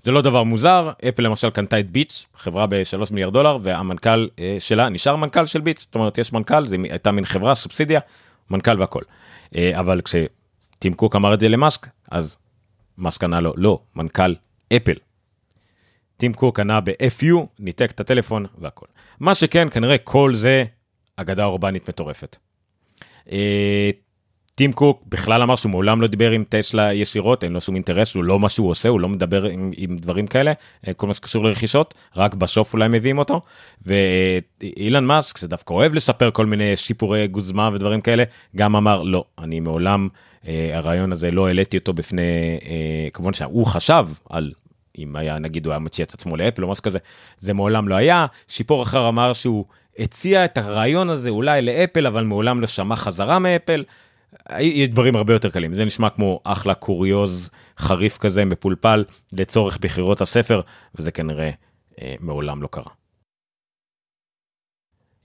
זה 0.02 0.10
לא 0.10 0.22
דבר 0.22 0.42
מוזר, 0.42 0.90
אפל 1.08 1.22
למשל 1.22 1.50
קנתה 1.50 1.80
את 1.80 1.90
ביטס, 1.90 2.26
חברה 2.34 2.66
ב-3 2.66 3.12
מיליארד 3.12 3.32
דולר, 3.32 3.58
והמנכ"ל 3.62 4.28
אה, 4.38 4.56
שלה 4.58 4.88
נשאר 4.88 5.16
מנכ"ל 5.16 5.46
של 5.46 5.60
ביטס, 5.60 5.80
זאת 5.80 5.94
אומרת 5.94 6.18
יש 6.18 6.32
מנכ"ל, 6.32 6.66
זו 6.66 6.76
הייתה 6.90 7.10
מין 7.10 7.24
חברה, 7.24 7.54
סובסידיה, 7.54 8.00
מנכ"ל 8.50 8.80
והכל. 8.80 9.02
אה, 9.56 9.80
אבל 9.80 10.00
כשטים 10.00 10.94
קוק 10.94 11.16
אמר 11.16 11.34
את 11.34 11.40
זה 11.40 11.48
למאסק, 11.48 11.86
אז 12.10 12.36
מאסק 12.98 13.24
ענה 13.24 13.40
לו, 13.40 13.52
לא, 13.56 13.80
מנכ"ל 13.96 14.34
אפל. 14.76 14.94
טים 16.16 16.32
קוק 16.32 16.60
ענה 16.60 16.80
ב-FU, 16.80 17.36
ניתק 17.58 17.90
את 17.90 18.00
הטלפון 18.00 18.46
והכל. 18.58 18.86
מה 19.20 19.34
שכן, 19.34 19.70
כנראה 19.70 19.98
כל 19.98 20.34
זה 20.34 20.64
אגדה 21.16 21.44
אורבנית 21.44 21.88
מטורפת. 21.88 22.36
טים 24.60 24.72
קוק 24.72 25.02
בכלל 25.08 25.42
אמר 25.42 25.56
שהוא 25.56 25.70
מעולם 25.70 26.00
לא 26.00 26.06
דיבר 26.06 26.30
עם 26.30 26.44
טסלה 26.48 26.94
ישירות, 26.94 27.44
אין 27.44 27.52
לו 27.52 27.60
שום 27.60 27.74
אינטרס, 27.74 28.14
הוא 28.14 28.24
לא 28.24 28.38
מה 28.38 28.48
שהוא 28.48 28.70
עושה, 28.70 28.88
הוא 28.88 29.00
לא 29.00 29.08
מדבר 29.08 29.44
עם, 29.44 29.70
עם 29.76 29.96
דברים 29.96 30.26
כאלה, 30.26 30.52
אה, 30.88 30.94
כל 30.94 31.06
מה 31.06 31.14
שקשור 31.14 31.44
לרכישות, 31.44 31.94
רק 32.16 32.34
בסוף 32.34 32.72
אולי 32.72 32.88
מביאים 32.88 33.18
אותו. 33.18 33.40
ואילן 33.86 35.04
מאסק, 35.04 35.38
זה 35.38 35.48
דווקא 35.48 35.74
אוהב 35.74 35.94
לספר 35.94 36.30
כל 36.30 36.46
מיני 36.46 36.76
שיפורי 36.76 37.26
גוזמה 37.26 37.70
ודברים 37.72 38.00
כאלה, 38.00 38.24
גם 38.56 38.76
אמר, 38.76 39.02
לא, 39.02 39.24
אני 39.38 39.60
מעולם, 39.60 40.08
אה, 40.48 40.70
הרעיון 40.74 41.12
הזה, 41.12 41.30
לא 41.30 41.46
העליתי 41.46 41.76
אותו 41.76 41.92
בפני, 41.92 42.22
אה, 42.64 43.08
כמובן 43.12 43.32
שהוא 43.32 43.66
חשב 43.66 44.08
על 44.30 44.52
אם 44.98 45.16
היה 45.16 45.38
נגיד 45.38 45.66
הוא 45.66 45.72
היה 45.72 45.78
מציע 45.78 46.04
את 46.04 46.14
עצמו 46.14 46.36
לאפל 46.36 46.64
או 46.64 46.68
משהו 46.70 46.82
כזה, 46.82 46.98
זה 47.38 47.54
מעולם 47.54 47.88
לא 47.88 47.94
היה. 47.94 48.26
שיפור 48.48 48.82
אחר 48.82 49.08
אמר 49.08 49.32
שהוא 49.32 49.64
הציע 49.98 50.44
את 50.44 50.58
הרעיון 50.58 51.10
הזה 51.10 51.30
אולי 51.30 51.62
לאפל, 51.62 52.06
אבל 52.06 52.24
מעולם 52.24 52.60
לא 52.60 52.66
שמע 52.66 52.96
חזרה 52.96 53.38
מאפל. 53.38 53.84
יש 54.58 54.88
דברים 54.88 55.16
הרבה 55.16 55.32
יותר 55.32 55.50
קלים, 55.50 55.74
זה 55.74 55.84
נשמע 55.84 56.10
כמו 56.10 56.40
אחלה 56.44 56.74
קוריוז 56.74 57.50
חריף 57.78 58.18
כזה 58.18 58.44
מפולפל 58.44 59.04
לצורך 59.32 59.78
בחירות 59.80 60.20
הספר, 60.20 60.60
וזה 60.94 61.10
כנראה 61.10 61.50
אה, 62.00 62.14
מעולם 62.20 62.62
לא 62.62 62.68
קרה. 62.70 62.92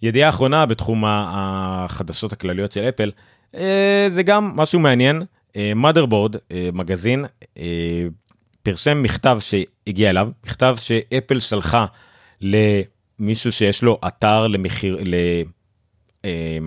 ידיעה 0.01 0.29
אחרונה 0.29 0.65
בתחום 0.65 1.03
החדשות 1.07 2.33
הכלליות 2.33 2.71
של 2.71 2.83
אפל, 2.89 3.11
אה, 3.55 4.07
זה 4.09 4.23
גם 4.23 4.51
משהו 4.55 4.79
מעניין, 4.79 5.21
אה, 5.55 5.71
motherboard, 5.75 6.37
אה, 6.51 6.69
מגזין, 6.73 7.25
אה, 7.57 8.05
פרסם 8.63 9.03
מכתב 9.03 9.37
שהגיע 9.39 10.09
אליו, 10.09 10.29
מכתב 10.45 10.75
שאפל 10.79 11.39
שלחה 11.39 11.85
למישהו 12.41 13.51
שיש 13.51 13.83
לו 13.83 13.99
אתר 14.07 14.47
למכירה, 14.47 14.97
ל... 15.03 15.15
אה, 16.25 16.57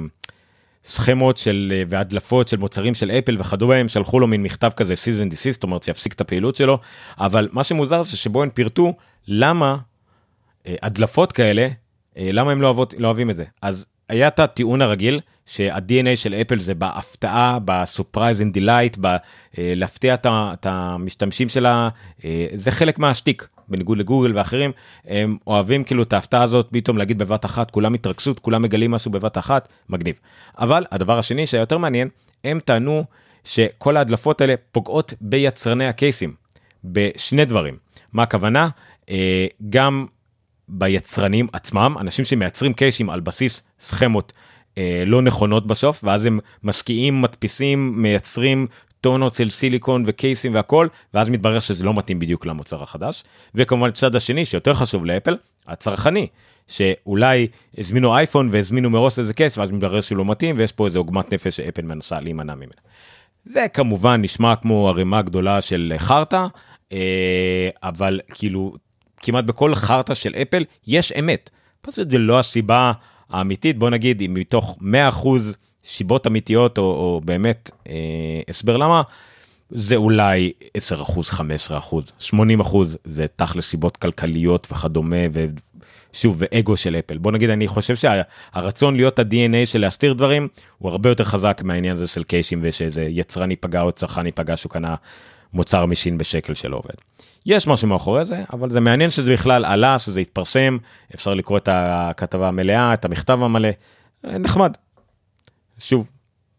סכמות 0.88 1.37
של 1.37 1.72
אה, 1.74 1.83
והדלפות 1.88 2.48
של 2.48 2.57
מוצרים 2.57 2.94
של 2.94 3.11
אפל 3.11 3.37
וכדומה 3.38 3.74
הם 3.74 3.88
שלחו 3.88 4.20
לו 4.20 4.27
מין 4.27 4.42
מכתב 4.42 4.70
כזה 4.77 4.94
cease 4.94 5.18
and 5.18 5.33
desist 5.33 5.53
זאת 5.53 5.62
אומרת 5.62 5.83
שיפסיק 5.83 6.12
את 6.12 6.20
הפעילות 6.20 6.57
שלו. 6.57 6.79
אבל 7.18 7.48
מה 7.53 7.64
שמוזר 7.64 8.03
זה 8.03 8.16
שבו 8.16 8.42
הם 8.42 8.51
פירטו 8.51 8.94
למה 9.29 9.77
אה, 10.66 10.74
הדלפות 10.83 11.33
כאלה 11.33 11.68
אה, 12.16 12.29
למה 12.33 12.53
הם 12.53 12.62
לא, 12.62 12.66
אוהבות, 12.66 12.94
לא 12.98 13.07
אוהבים 13.07 13.31
את 13.31 13.37
זה. 13.37 13.44
אז 13.62 13.87
היה 14.09 14.29
את 14.29 14.38
הטיעון 14.38 14.83
הרגיל 14.83 15.21
שה-DNA 15.47 16.16
של 16.16 16.35
אפל 16.35 16.59
זה 16.59 16.75
בהפתעה, 16.75 17.59
ב 17.64 17.73
surprise 17.73 18.42
and 18.42 18.53
delight, 18.53 18.97
בלהפתיע 18.97 20.14
את 20.27 20.66
המשתמשים 20.66 21.49
שלה, 21.49 21.88
זה 22.55 22.71
חלק 22.71 22.99
מהשטיק, 22.99 23.49
בניגוד 23.68 23.99
לגוגל 23.99 24.33
ואחרים, 24.35 24.73
הם 25.05 25.37
אוהבים 25.47 25.85
כאילו 25.85 26.03
את 26.03 26.12
ההפתעה 26.12 26.42
הזאת 26.42 26.68
פתאום 26.73 26.99
להגיד 26.99 27.18
בבת 27.18 27.44
אחת, 27.44 27.71
כולם 27.71 27.94
התרכזות, 27.94 28.38
כולם 28.38 28.62
מגלים 28.62 28.90
משהו 28.90 29.11
בבת 29.11 29.38
אחת, 29.38 29.68
מגניב. 29.88 30.14
אבל 30.59 30.85
הדבר 30.92 31.18
השני 31.18 31.47
שהיה 31.47 31.61
יותר 31.61 31.79
מעניין, 31.79 32.09
הם 32.44 32.61
טענו 32.61 33.05
שכל 33.44 33.97
ההדלפות 33.97 34.40
האלה 34.40 34.55
פוגעות 34.73 35.12
ביצרני 35.21 35.87
הקייסים, 35.87 36.33
בשני 36.85 37.44
דברים. 37.44 37.77
מה 38.12 38.23
הכוונה? 38.23 38.68
אה, 39.11 39.47
גם 39.71 40.07
ביצרנים 40.68 41.46
עצמם, 41.52 41.96
אנשים 42.00 42.24
שמייצרים 42.24 42.72
קייסים 42.72 43.11
על 43.11 43.20
בסיס 43.20 43.62
סכמות 43.81 44.33
אה, 44.78 45.02
לא 45.07 45.22
נכונות 45.22 45.66
בסוף, 45.66 46.04
ואז 46.04 46.24
הם 46.24 46.38
משקיעים, 46.64 47.22
מדפיסים, 47.22 48.02
מייצרים 48.02 48.66
טונות 49.00 49.35
של 49.35 49.50
סיליקון 49.50 50.04
וקייסים 50.07 50.54
והכל, 50.54 50.88
ואז 51.14 51.28
מתברר 51.28 51.61
שזה 51.61 51.85
לא 51.85 51.94
מתאים 51.94 52.18
בדיוק 52.18 52.46
למוצר 52.46 52.83
החדש. 52.83 53.24
וכמובן 53.54 53.88
הצד 53.88 54.16
השני, 54.16 54.44
שיותר 54.44 54.74
חשוב 54.74 55.07
לאפל, 55.07 55.37
הצרכני, 55.66 56.26
שאולי 56.68 57.46
הזמינו 57.78 58.16
אייפון 58.16 58.48
והזמינו 58.52 58.90
מראש 58.90 59.18
איזה 59.18 59.35
קייס, 59.35 59.59
ואז 59.59 59.70
מתברר 59.70 60.00
שהוא 60.00 60.18
לא 60.18 60.24
מתאים, 60.24 60.54
ויש 60.59 60.72
פה 60.72 60.87
איזה 60.87 60.98
עוגמת 60.98 61.33
נפש 61.33 61.57
שאפל 61.57 61.83
מנסה 61.83 62.20
להימנע 62.20 62.54
ממנה. 62.54 62.72
זה 63.44 63.66
כמובן 63.74 64.22
נשמע 64.22 64.57
כמו 64.57 64.88
ערימה 64.88 65.22
גדולה 65.22 65.61
של 65.61 65.94
חרטא, 65.98 66.46
אה, 66.92 67.68
אבל 67.83 68.20
כאילו 68.35 68.74
כמעט 69.20 69.44
בכל 69.44 69.74
חרטא 69.74 70.14
של 70.14 70.35
אפל 70.35 70.64
יש 70.87 71.12
אמת. 71.12 71.50
פשוט 71.81 72.11
זה 72.11 72.18
לא 72.18 72.38
הסיבה 72.38 72.92
האמיתית, 73.31 73.78
בוא 73.78 73.90
נגיד, 73.90 74.22
אם 74.22 74.35
מתוך 74.35 74.78
100% 75.22 75.26
סיבות 75.83 76.27
אמיתיות, 76.26 76.78
או, 76.78 76.83
או 76.83 77.20
באמת 77.24 77.70
אה, 77.88 77.94
הסבר 78.48 78.76
למה, 78.76 79.02
זה 79.70 79.96
אולי 79.96 80.52
10 80.74 81.04
15 81.04 81.81
80 82.18 82.61
זה 83.04 83.26
תכל'ס 83.37 83.68
סיבות 83.68 83.96
כלכליות 83.96 84.68
וכדומה, 84.72 85.16
ושוב, 85.33 86.37
ואגו 86.38 86.76
של 86.76 86.96
אפל. 86.96 87.18
בוא 87.18 87.33
נגיד, 87.33 87.50
אני 87.50 87.68
חושב 87.68 87.94
שהרצון 87.96 88.96
להיות 88.96 89.18
ה-DNA 89.18 89.66
של 89.66 89.81
להסתיר 89.81 90.12
דברים, 90.12 90.48
הוא 90.78 90.90
הרבה 90.90 91.09
יותר 91.09 91.24
חזק 91.24 91.61
מהעניין 91.64 91.94
הזה 91.94 92.07
של 92.07 92.22
קייסים, 92.23 92.59
ושאיזה 92.62 93.02
יצרן 93.02 93.50
ייפגע 93.50 93.83
או 93.83 93.92
צרכן 93.92 94.26
ייפגע 94.26 94.57
שהוא 94.57 94.70
קנה 94.70 94.94
מוצר 95.53 95.87
מסין 95.87 96.18
בשקל 96.19 96.55
שלא 96.55 96.77
עובד. 96.77 96.95
יש 97.47 97.67
משהו 97.67 97.89
מאחורי 97.89 98.27
זה, 98.27 98.45
אבל 98.53 98.71
זה 98.71 98.81
מעניין 98.81 99.11
שזה 99.11 99.33
בכלל 99.33 99.65
עלה, 99.65 99.99
שזה 99.99 100.21
התפרסם, 100.21 100.79
אפשר 101.15 101.35
לקרוא 101.35 101.59
את 101.59 101.69
הכתבה 101.73 102.49
המלאה, 102.49 102.95
את 102.95 103.05
המכתב 103.05 103.39
המלא, 103.43 103.69
נחמד. 104.25 104.73
שוב, 105.79 106.11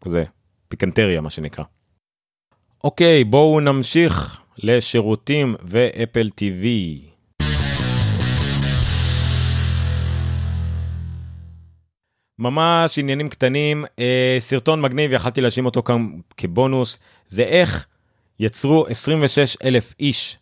זה 0.06 0.24
פיקנטריה 0.68 1.20
מה 1.20 1.30
שנקרא. 1.30 1.64
אוקיי, 2.84 3.24
בואו 3.24 3.60
נמשיך 3.60 4.40
לשירותים 4.58 5.54
ואפל 5.62 6.28
TV. 6.40 6.64
ממש 12.38 12.98
עניינים 12.98 13.28
קטנים, 13.28 13.84
אה, 13.98 14.36
סרטון 14.38 14.80
מגניב, 14.80 15.12
יכלתי 15.12 15.40
להאשים 15.40 15.66
אותו 15.66 15.82
כאן 15.82 16.10
כבונוס, 16.36 16.98
זה 17.28 17.42
איך 17.42 17.86
יצרו 18.40 18.86
26 18.86 19.56
אלף 19.64 19.94
איש 20.00 20.38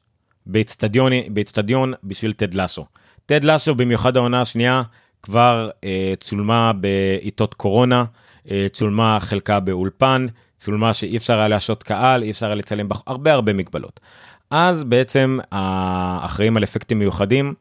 באצטדיון 0.47 1.93
בשביל 2.05 2.33
טד 2.33 2.55
לסו. 2.55 2.87
טד 3.27 3.45
לסו, 3.45 3.75
במיוחד 3.75 4.17
העונה 4.17 4.41
השנייה, 4.41 4.83
כבר 5.23 5.71
אה, 5.85 6.15
צולמה 6.21 6.73
בעיתות 6.73 7.55
קורונה, 7.55 8.05
אה, 8.51 8.67
צולמה 8.73 9.21
חלקה 9.21 9.61
באולפן, 9.61 10.27
צולמה 10.59 10.95
שאי 10.95 11.17
אפשר 11.17 11.39
היה 11.39 11.49
להשעות 11.49 11.83
קהל, 11.83 12.23
אי 12.23 12.31
אפשר 12.31 12.47
היה 12.47 12.55
לצלם 12.55 12.89
בח... 12.89 13.03
הרבה 13.07 13.33
הרבה 13.33 13.53
מגבלות. 13.53 14.01
אז 14.51 14.85
בעצם 14.85 15.39
האחראים 15.53 16.57
על 16.57 16.65
אפקטים 16.65 16.99
מיוחדים 16.99 17.55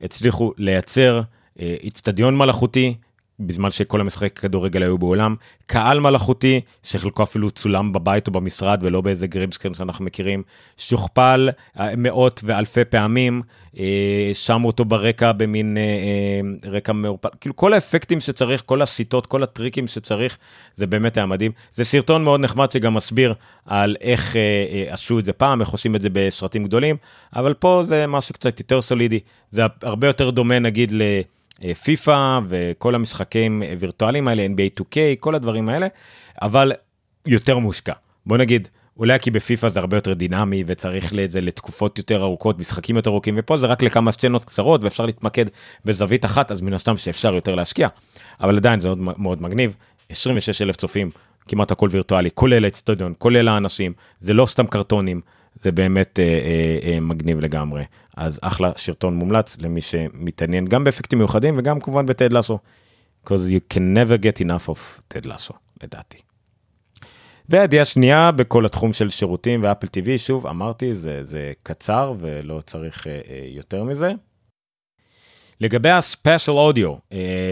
הצליחו 0.00 0.52
לייצר 0.58 1.22
אה, 1.60 1.76
איצטדיון 1.82 2.36
מלאכותי 2.36 2.94
בזמן 3.40 3.70
שכל 3.70 4.00
המשחקי 4.00 4.30
כדורגל 4.30 4.82
היו 4.82 4.98
בעולם, 4.98 5.34
קהל 5.66 6.00
מלאכותי, 6.00 6.60
שחלקו 6.82 7.22
אפילו 7.22 7.50
צולם 7.50 7.92
בבית 7.92 8.26
או 8.26 8.32
במשרד 8.32 8.80
ולא 8.82 9.00
באיזה 9.00 9.26
גרינסקרין 9.26 9.74
שאנחנו 9.74 10.04
מכירים, 10.04 10.42
שוכפל 10.78 11.50
אה, 11.78 11.88
מאות 11.96 12.40
ואלפי 12.44 12.84
פעמים, 12.84 13.42
אה, 13.78 14.30
שמו 14.32 14.66
אותו 14.66 14.84
ברקע 14.84 15.32
במין 15.32 15.76
אה, 15.76 16.70
רקע 16.70 16.92
מעורפל, 16.92 17.28
כאילו 17.40 17.56
כל 17.56 17.72
האפקטים 17.72 18.20
שצריך, 18.20 18.62
כל 18.66 18.82
השיטות, 18.82 19.26
כל 19.26 19.42
הטריקים 19.42 19.86
שצריך, 19.86 20.38
זה 20.76 20.86
באמת 20.86 21.16
היה 21.16 21.26
מדהים. 21.26 21.52
זה 21.72 21.84
סרטון 21.84 22.24
מאוד 22.24 22.40
נחמד 22.40 22.70
שגם 22.70 22.94
מסביר 22.94 23.34
על 23.66 23.96
איך 24.00 24.36
עשו 24.88 25.18
את 25.18 25.24
זה 25.24 25.32
פעם, 25.32 25.60
איך 25.60 25.68
עושים 25.68 25.96
את 25.96 26.00
זה 26.00 26.08
בסרטים 26.12 26.64
גדולים, 26.64 26.96
אבל 27.36 27.54
פה 27.54 27.80
זה 27.84 28.06
משהו 28.06 28.34
קצת 28.34 28.60
יותר 28.60 28.80
סולידי, 28.80 29.20
זה 29.50 29.62
הרבה 29.82 30.06
יותר 30.06 30.30
דומה 30.30 30.58
נגיד 30.58 30.92
ל... 30.92 31.02
פיפא 31.82 32.40
וכל 32.48 32.94
המשחקים 32.94 33.62
וירטואליים 33.78 34.28
האלה, 34.28 34.46
NBA 34.46 34.80
2K, 34.80 34.96
כל 35.20 35.34
הדברים 35.34 35.68
האלה, 35.68 35.86
אבל 36.42 36.72
יותר 37.26 37.58
מושקע. 37.58 37.92
בוא 38.26 38.36
נגיד, 38.36 38.68
אולי 38.96 39.18
כי 39.18 39.30
בפיפא 39.30 39.68
זה 39.68 39.80
הרבה 39.80 39.96
יותר 39.96 40.14
דינמי 40.14 40.64
וצריך 40.66 41.14
לזה 41.14 41.40
לתקופות 41.40 41.98
יותר 41.98 42.22
ארוכות, 42.22 42.58
משחקים 42.58 42.96
יותר 42.96 43.10
ארוכים, 43.10 43.34
ופה 43.38 43.56
זה 43.56 43.66
רק 43.66 43.82
לכמה 43.82 44.12
סצנות 44.12 44.44
קצרות 44.44 44.84
ואפשר 44.84 45.06
להתמקד 45.06 45.44
בזווית 45.84 46.24
אחת, 46.24 46.50
אז 46.50 46.60
מן 46.60 46.72
הסתם 46.72 46.96
שאפשר 46.96 47.34
יותר 47.34 47.54
להשקיע. 47.54 47.88
אבל 48.40 48.56
עדיין 48.56 48.80
זה 48.80 48.88
מאוד, 48.96 49.20
מאוד 49.20 49.42
מגניב, 49.42 49.76
26 50.08 50.62
אלף 50.62 50.76
צופים, 50.76 51.10
כמעט 51.48 51.72
הכל 51.72 51.88
וירטואלי, 51.90 52.30
כולל 52.30 52.64
האצטדיון, 52.64 53.14
כולל 53.18 53.48
האנשים, 53.48 53.92
זה 54.20 54.34
לא 54.34 54.46
סתם 54.46 54.66
קרטונים, 54.66 55.20
זה 55.62 55.72
באמת 55.72 56.20
אה, 56.20 56.24
אה, 56.24 56.92
אה, 56.92 57.00
מגניב 57.00 57.40
לגמרי. 57.40 57.84
אז 58.16 58.38
אחלה 58.42 58.72
שרטון 58.76 59.14
מומלץ 59.14 59.58
למי 59.58 59.80
שמתעניין 59.80 60.66
גם 60.66 60.84
באפקטים 60.84 61.18
מיוחדים 61.18 61.54
וגם 61.58 61.80
כמובן 61.80 62.06
בטד 62.06 62.32
לאסו. 62.32 62.58
because 63.28 63.50
you 63.50 63.60
can 63.60 63.94
never 63.94 64.16
get 64.16 64.40
enough 64.40 64.68
of 64.68 65.00
Ted 65.08 65.26
Lasso 65.26 65.54
לדעתי. 65.82 66.18
והידיעה 67.48 67.84
שנייה 67.84 68.32
בכל 68.32 68.66
התחום 68.66 68.92
של 68.92 69.10
שירותים 69.10 69.62
ואפל 69.62 69.86
TV 69.86 70.18
שוב 70.18 70.46
אמרתי 70.46 70.94
זה 70.94 71.24
זה 71.24 71.52
קצר 71.62 72.14
ולא 72.20 72.60
צריך 72.66 73.06
אה, 73.06 73.12
אה, 73.12 73.44
יותר 73.46 73.84
מזה. 73.84 74.12
לגבי 75.60 75.90
ה 75.90 75.98
spatial 75.98 76.52
audio 76.52 76.94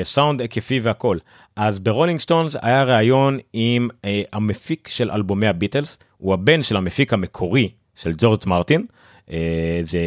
סאונד 0.02 0.40
היקפי 0.40 0.80
והכל 0.80 1.18
אז 1.56 1.78
ב 1.78 1.84
Rolling 1.84 2.20
Stones 2.20 2.56
היה 2.62 2.84
ראיון 2.84 3.38
עם 3.52 3.88
אה, 4.04 4.22
המפיק 4.32 4.88
של 4.88 5.10
אלבומי 5.10 5.46
הביטלס 5.46 5.98
הוא 6.18 6.34
הבן 6.34 6.62
של 6.62 6.76
המפיק 6.76 7.12
המקורי 7.12 7.68
של 7.96 8.12
ג'ורג' 8.18 8.40
מרטין 8.46 8.86
אה, 9.30 9.80
זה 9.82 9.98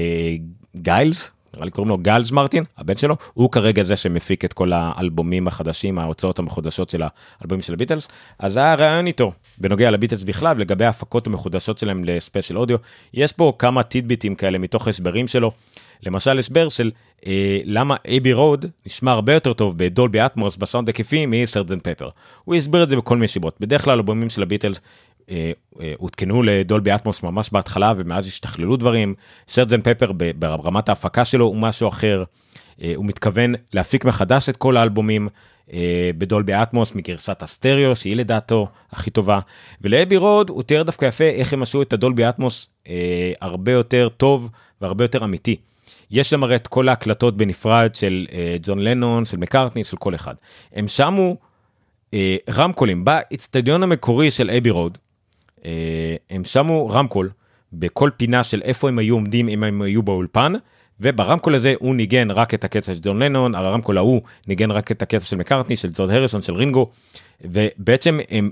גיילס, 0.77 1.31
נראה 1.53 1.65
לי 1.65 1.71
קוראים 1.71 1.89
לו 1.89 1.97
גיילס 1.97 2.31
מרטין, 2.31 2.63
הבן 2.77 2.97
שלו, 2.97 3.15
הוא 3.33 3.51
כרגע 3.51 3.83
זה 3.83 3.95
שמפיק 3.95 4.45
את 4.45 4.53
כל 4.53 4.71
האלבומים 4.73 5.47
החדשים, 5.47 5.99
ההוצאות 5.99 6.39
המחודשות 6.39 6.89
של 6.89 7.03
האלבומים 7.41 7.61
של 7.61 7.73
הביטלס, 7.73 8.07
אז 8.39 8.57
היה 8.57 8.75
ריאיון 8.75 9.07
איתו 9.07 9.31
בנוגע 9.57 9.91
לביטלס 9.91 10.23
בכלל, 10.23 10.57
ולגבי 10.57 10.85
ההפקות 10.85 11.27
המחודשות 11.27 11.77
שלהם 11.77 12.03
ל 12.03 12.10
spatial 12.10 12.57
audio, 12.57 12.77
יש 13.13 13.33
פה 13.33 13.53
כמה 13.59 13.83
טידביטים 13.83 14.35
כאלה 14.35 14.57
מתוך 14.57 14.87
הסברים 14.87 15.27
שלו. 15.27 15.51
למשל 16.03 16.39
הסבר 16.39 16.69
של 16.69 16.91
למה 17.65 17.95
Abbey 18.07 18.33
Road 18.33 18.65
נשמע 18.85 19.11
הרבה 19.11 19.33
יותר 19.33 19.53
טוב 19.53 19.77
ב 19.77 19.85
Dolby 19.85 20.25
Atmos 20.25 20.55
בסאונד 20.55 20.87
היקפי 20.87 21.25
מ 21.25 21.31
Sergeant 21.31 21.79
Pepper. 21.79 22.09
הוא 22.43 22.55
הסביר 22.55 22.83
את 22.83 22.89
זה 22.89 22.95
בכל 22.95 23.15
מיני 23.15 23.27
סיבות. 23.27 23.55
בדרך 23.59 23.83
כלל 23.83 23.93
אלבומים 23.93 24.29
של 24.29 24.43
הביטלס 24.43 24.81
אה, 25.29 25.51
אה, 25.81 25.93
הותקנו 25.97 26.43
לדולבי 26.43 26.95
אטמוס 26.95 27.23
ממש 27.23 27.49
בהתחלה 27.51 27.93
ומאז 27.97 28.27
השתכללו 28.27 28.77
דברים. 28.77 29.13
סרדן 29.47 29.81
פפר 29.81 30.11
ברמת 30.35 30.89
ההפקה 30.89 31.25
שלו 31.25 31.45
הוא 31.45 31.55
משהו 31.55 31.87
אחר. 31.87 32.23
אה, 32.81 32.93
הוא 32.95 33.05
מתכוון 33.05 33.55
להפיק 33.73 34.05
מחדש 34.05 34.49
את 34.49 34.57
כל 34.57 34.77
האלבומים 34.77 35.27
אה, 35.73 36.11
בדולבי 36.17 36.53
אטמוס 36.53 36.95
מגרסת 36.95 37.41
הסטריאו 37.41 37.95
שהיא 37.95 38.15
לדעתו 38.15 38.67
הכי 38.91 39.09
טובה. 39.11 39.39
ולאבי 39.81 40.17
רוד 40.17 40.49
הוא 40.49 40.63
תיאר 40.63 40.83
דווקא 40.83 41.05
יפה 41.05 41.23
איך 41.23 41.53
הם 41.53 41.61
עשו 41.61 41.81
את 41.81 41.93
הדולבי 41.93 42.29
אטמוס 42.29 42.67
אה, 42.87 43.31
הרבה 43.41 43.71
יותר 43.71 44.09
טוב 44.17 44.49
והרבה 44.81 45.03
יותר 45.03 45.23
אמיתי. 45.23 45.55
יש 46.11 46.29
שם 46.29 46.43
הרי 46.43 46.55
את 46.55 46.67
כל 46.67 46.89
ההקלטות 46.89 47.37
בנפרד 47.37 47.95
של 47.95 48.27
אה, 48.31 48.57
ג'ון 48.61 48.79
לנון, 48.79 49.25
של 49.25 49.37
מקארטני, 49.37 49.83
של 49.83 49.97
כל 49.97 50.15
אחד. 50.15 50.35
הם 50.73 50.87
שמו 50.87 51.35
אה, 52.13 52.35
רמקולים 52.49 53.05
באצטדיון 53.05 53.83
המקורי 53.83 54.31
של 54.31 54.49
Abbey 54.49 54.69
Road, 54.69 54.97
אה, 55.65 55.71
הם 56.29 56.43
שמו 56.43 56.87
רמקול 56.89 57.29
בכל 57.73 58.09
פינה 58.17 58.43
של 58.43 58.61
איפה 58.61 58.87
הם 58.87 58.99
היו 58.99 59.15
עומדים 59.15 59.49
אם 59.49 59.63
הם 59.63 59.81
היו 59.81 60.03
באולפן, 60.03 60.53
וברמקול 60.99 61.55
הזה 61.55 61.73
הוא 61.79 61.95
ניגן 61.95 62.31
רק 62.31 62.53
את 62.53 62.63
הקטע 62.63 62.93
של 62.93 62.99
ג'ון 63.03 63.23
לנון, 63.23 63.55
הרמקול 63.55 63.97
ההוא 63.97 64.21
ניגן 64.47 64.71
רק 64.71 64.91
את 64.91 65.01
הקטע 65.01 65.25
של 65.25 65.35
מקארטני, 65.35 65.77
של 65.77 65.89
ג'ורג' 65.93 66.09
הריסון, 66.09 66.41
של 66.41 66.53
רינגו, 66.53 66.87
ובעצם 67.41 68.19
הם 68.29 68.51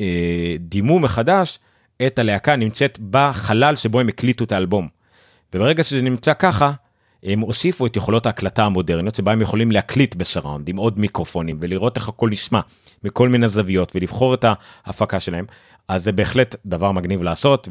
אה, 0.00 0.56
דימו 0.60 0.98
מחדש 0.98 1.58
את 2.06 2.18
הלהקה 2.18 2.56
נמצאת 2.56 2.98
בחלל 3.10 3.76
שבו 3.76 4.00
הם 4.00 4.08
הקליטו 4.08 4.44
את 4.44 4.52
האלבום. 4.52 4.88
וברגע 5.54 5.84
שזה 5.84 6.02
נמצא 6.02 6.32
ככה, 6.34 6.72
הם 7.22 7.40
הוסיפו 7.40 7.86
את 7.86 7.96
יכולות 7.96 8.26
ההקלטה 8.26 8.64
המודרניות 8.64 9.14
שבה 9.14 9.32
הם 9.32 9.42
יכולים 9.42 9.72
להקליט 9.72 10.14
ב 10.14 10.20
surround 10.20 10.68
עם 10.68 10.76
עוד 10.76 10.98
מיקרופונים 10.98 11.56
ולראות 11.60 11.96
איך 11.96 12.08
הכל 12.08 12.30
נשמע 12.30 12.60
מכל 13.04 13.28
מיני 13.28 13.48
זוויות 13.48 13.92
ולבחור 13.96 14.34
את 14.34 14.44
ההפקה 14.84 15.20
שלהם. 15.20 15.44
אז 15.88 16.04
זה 16.04 16.12
בהחלט 16.12 16.56
דבר 16.66 16.92
מגניב 16.92 17.22
לעשות 17.22 17.68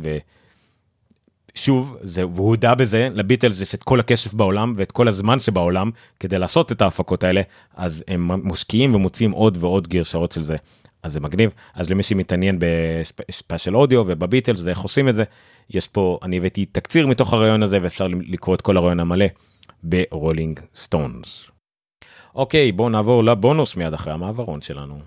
ושוב 1.55 1.97
זה 2.01 2.27
והוא 2.27 2.47
הודה 2.47 2.75
בזה 2.75 3.09
לביטלס 3.13 3.61
יש 3.61 3.75
את 3.75 3.83
כל 3.83 3.99
הכסף 3.99 4.33
בעולם 4.33 4.73
ואת 4.75 4.91
כל 4.91 5.07
הזמן 5.07 5.39
שבעולם 5.39 5.91
כדי 6.19 6.39
לעשות 6.39 6.71
את 6.71 6.81
ההפקות 6.81 7.23
האלה 7.23 7.41
אז 7.75 8.03
הם 8.07 8.31
משקיעים 8.31 8.95
ומוצאים 8.95 9.31
עוד 9.31 9.57
ועוד 9.61 9.87
גרסאות 9.87 10.31
של 10.31 10.43
זה. 10.43 10.57
אז 11.03 11.13
זה 11.13 11.19
מגניב 11.19 11.51
אז 11.73 11.89
למי 11.89 12.03
שמתעניין 12.03 12.59
ב 12.59 12.74
spatial 12.74 13.75
audio 13.75 14.03
ובביטלס 14.07 14.61
ואיך 14.63 14.79
עושים 14.79 15.09
את 15.09 15.15
זה 15.15 15.23
יש 15.69 15.87
פה 15.87 16.19
אני 16.23 16.37
הבאתי 16.37 16.65
תקציר 16.65 17.07
מתוך 17.07 17.33
הריאיון 17.33 17.63
הזה 17.63 17.79
ואפשר 17.81 18.07
לקרוא 18.07 18.55
את 18.55 18.61
כל 18.61 18.77
הריאיון 18.77 18.99
המלא 18.99 19.25
ב 19.83 19.93
Rolling 19.93 20.59
Stones. 20.75 21.47
אוקיי 22.35 22.71
בואו 22.71 22.89
נעבור 22.89 23.23
לבונוס 23.23 23.75
מיד 23.75 23.93
אחרי 23.93 24.13
המעברון 24.13 24.61
שלנו. 24.61 24.99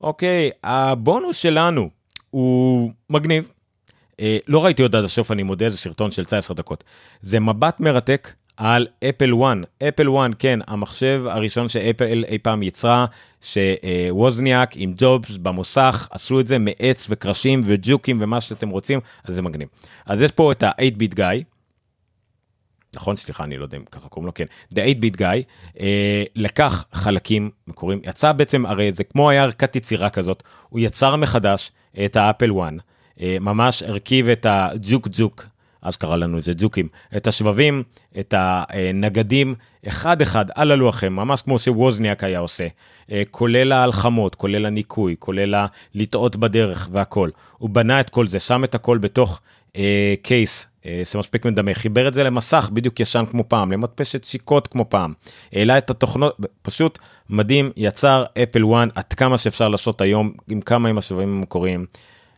אוקיי, 0.00 0.50
הבונוס 0.64 1.36
שלנו 1.36 1.90
הוא 2.30 2.92
מגניב. 3.10 3.52
אה, 4.20 4.38
לא 4.48 4.64
ראיתי 4.64 4.82
עוד 4.82 4.96
עד 4.96 5.04
הסוף, 5.04 5.30
אני 5.30 5.42
מודה, 5.42 5.68
זה 5.68 5.76
סרטון 5.76 6.10
של 6.10 6.24
19 6.24 6.56
דקות. 6.56 6.84
זה 7.22 7.40
מבט 7.40 7.80
מרתק 7.80 8.32
על 8.56 8.86
אפל 9.08 9.32
1. 9.44 9.56
אפל 9.88 10.08
1, 10.18 10.30
כן, 10.38 10.58
המחשב 10.66 11.22
הראשון 11.28 11.68
שאפל 11.68 12.24
אי 12.28 12.38
פעם 12.38 12.62
יצרה, 12.62 13.06
שווזניאק 13.40 14.70
עם 14.74 14.94
ג'ובס 14.96 15.36
במוסך 15.36 16.08
עשו 16.10 16.40
את 16.40 16.46
זה 16.46 16.58
מעץ 16.58 17.06
וקרשים 17.10 17.60
וג'וקים 17.64 18.18
ומה 18.22 18.40
שאתם 18.40 18.68
רוצים, 18.68 19.00
אז 19.24 19.34
זה 19.34 19.42
מגניב. 19.42 19.68
אז 20.06 20.22
יש 20.22 20.30
פה 20.30 20.52
את 20.52 20.62
ה-8-ביט 20.62 21.14
גיא, 21.14 21.44
נכון 22.96 23.16
סליחה 23.16 23.44
אני 23.44 23.56
לא 23.56 23.64
יודע 23.64 23.76
אם 23.76 23.84
ככה 23.84 24.08
קוראים 24.08 24.26
לו 24.26 24.34
כן 24.34 24.44
The 24.74 24.78
8-Bit 24.78 25.20
Guy 25.20 25.42
אה, 25.80 26.24
לקח 26.36 26.86
חלקים 26.92 27.50
מקוריים 27.66 28.00
יצא 28.04 28.32
בעצם 28.32 28.66
הרי 28.66 28.92
זה 28.92 29.04
כמו 29.04 29.30
היה 29.30 29.42
ערכת 29.42 29.76
יצירה 29.76 30.10
כזאת 30.10 30.42
הוא 30.68 30.80
יצר 30.80 31.16
מחדש 31.16 31.72
את 32.04 32.16
האפל 32.16 32.50
1 32.62 32.72
אה, 33.20 33.36
ממש 33.40 33.82
הרכיב 33.82 34.28
את 34.28 34.46
הג'וק 34.48 35.08
ג'וק 35.10 35.46
אז 35.84 35.96
קרא 35.96 36.16
לנו 36.16 36.38
את 36.38 36.42
זה. 36.42 36.52
ג'וקים 36.56 36.88
את 37.16 37.26
השבבים 37.26 37.82
את 38.18 38.34
הנגדים 38.36 39.54
אחד 39.88 40.22
אחד 40.22 40.44
על 40.54 40.72
הלוחם 40.72 41.12
ממש 41.12 41.42
כמו 41.42 41.58
שווזניאק 41.58 42.24
היה 42.24 42.38
עושה. 42.38 42.66
אה, 43.12 43.22
כולל 43.30 43.72
ההלחמות 43.72 44.34
כולל 44.34 44.66
הניקוי 44.66 45.16
כולל 45.18 45.66
הלטעות 45.94 46.36
בדרך 46.36 46.88
והכל. 46.92 47.30
הוא 47.58 47.70
בנה 47.70 48.00
את 48.00 48.10
כל 48.10 48.26
זה 48.26 48.38
שם 48.38 48.64
את 48.64 48.74
הכל 48.74 48.98
בתוך 48.98 49.40
קייס 50.22 50.68
אה, 50.86 51.02
שמספיק 51.04 51.46
מדמה, 51.46 51.74
חיבר 51.74 52.08
את 52.08 52.14
זה 52.14 52.24
למסך 52.24 52.70
בדיוק 52.72 53.00
ישן 53.00 53.24
כמו 53.30 53.44
פעם, 53.48 53.72
למדפשת 53.72 54.24
שיקות 54.24 54.66
כמו 54.66 54.84
פעם, 54.88 55.12
העלה 55.52 55.78
את 55.78 55.90
התוכנות, 55.90 56.36
פשוט 56.62 56.98
מדהים, 57.30 57.70
יצר 57.76 58.24
אפל 58.42 58.62
1 58.74 58.88
עד 58.94 59.12
כמה 59.12 59.38
שאפשר 59.38 59.68
לעשות 59.68 60.00
היום 60.00 60.32
עם 60.50 60.60
כמה 60.60 60.88
עם 60.88 60.98
השבבים 60.98 61.36
המקוריים, 61.36 61.86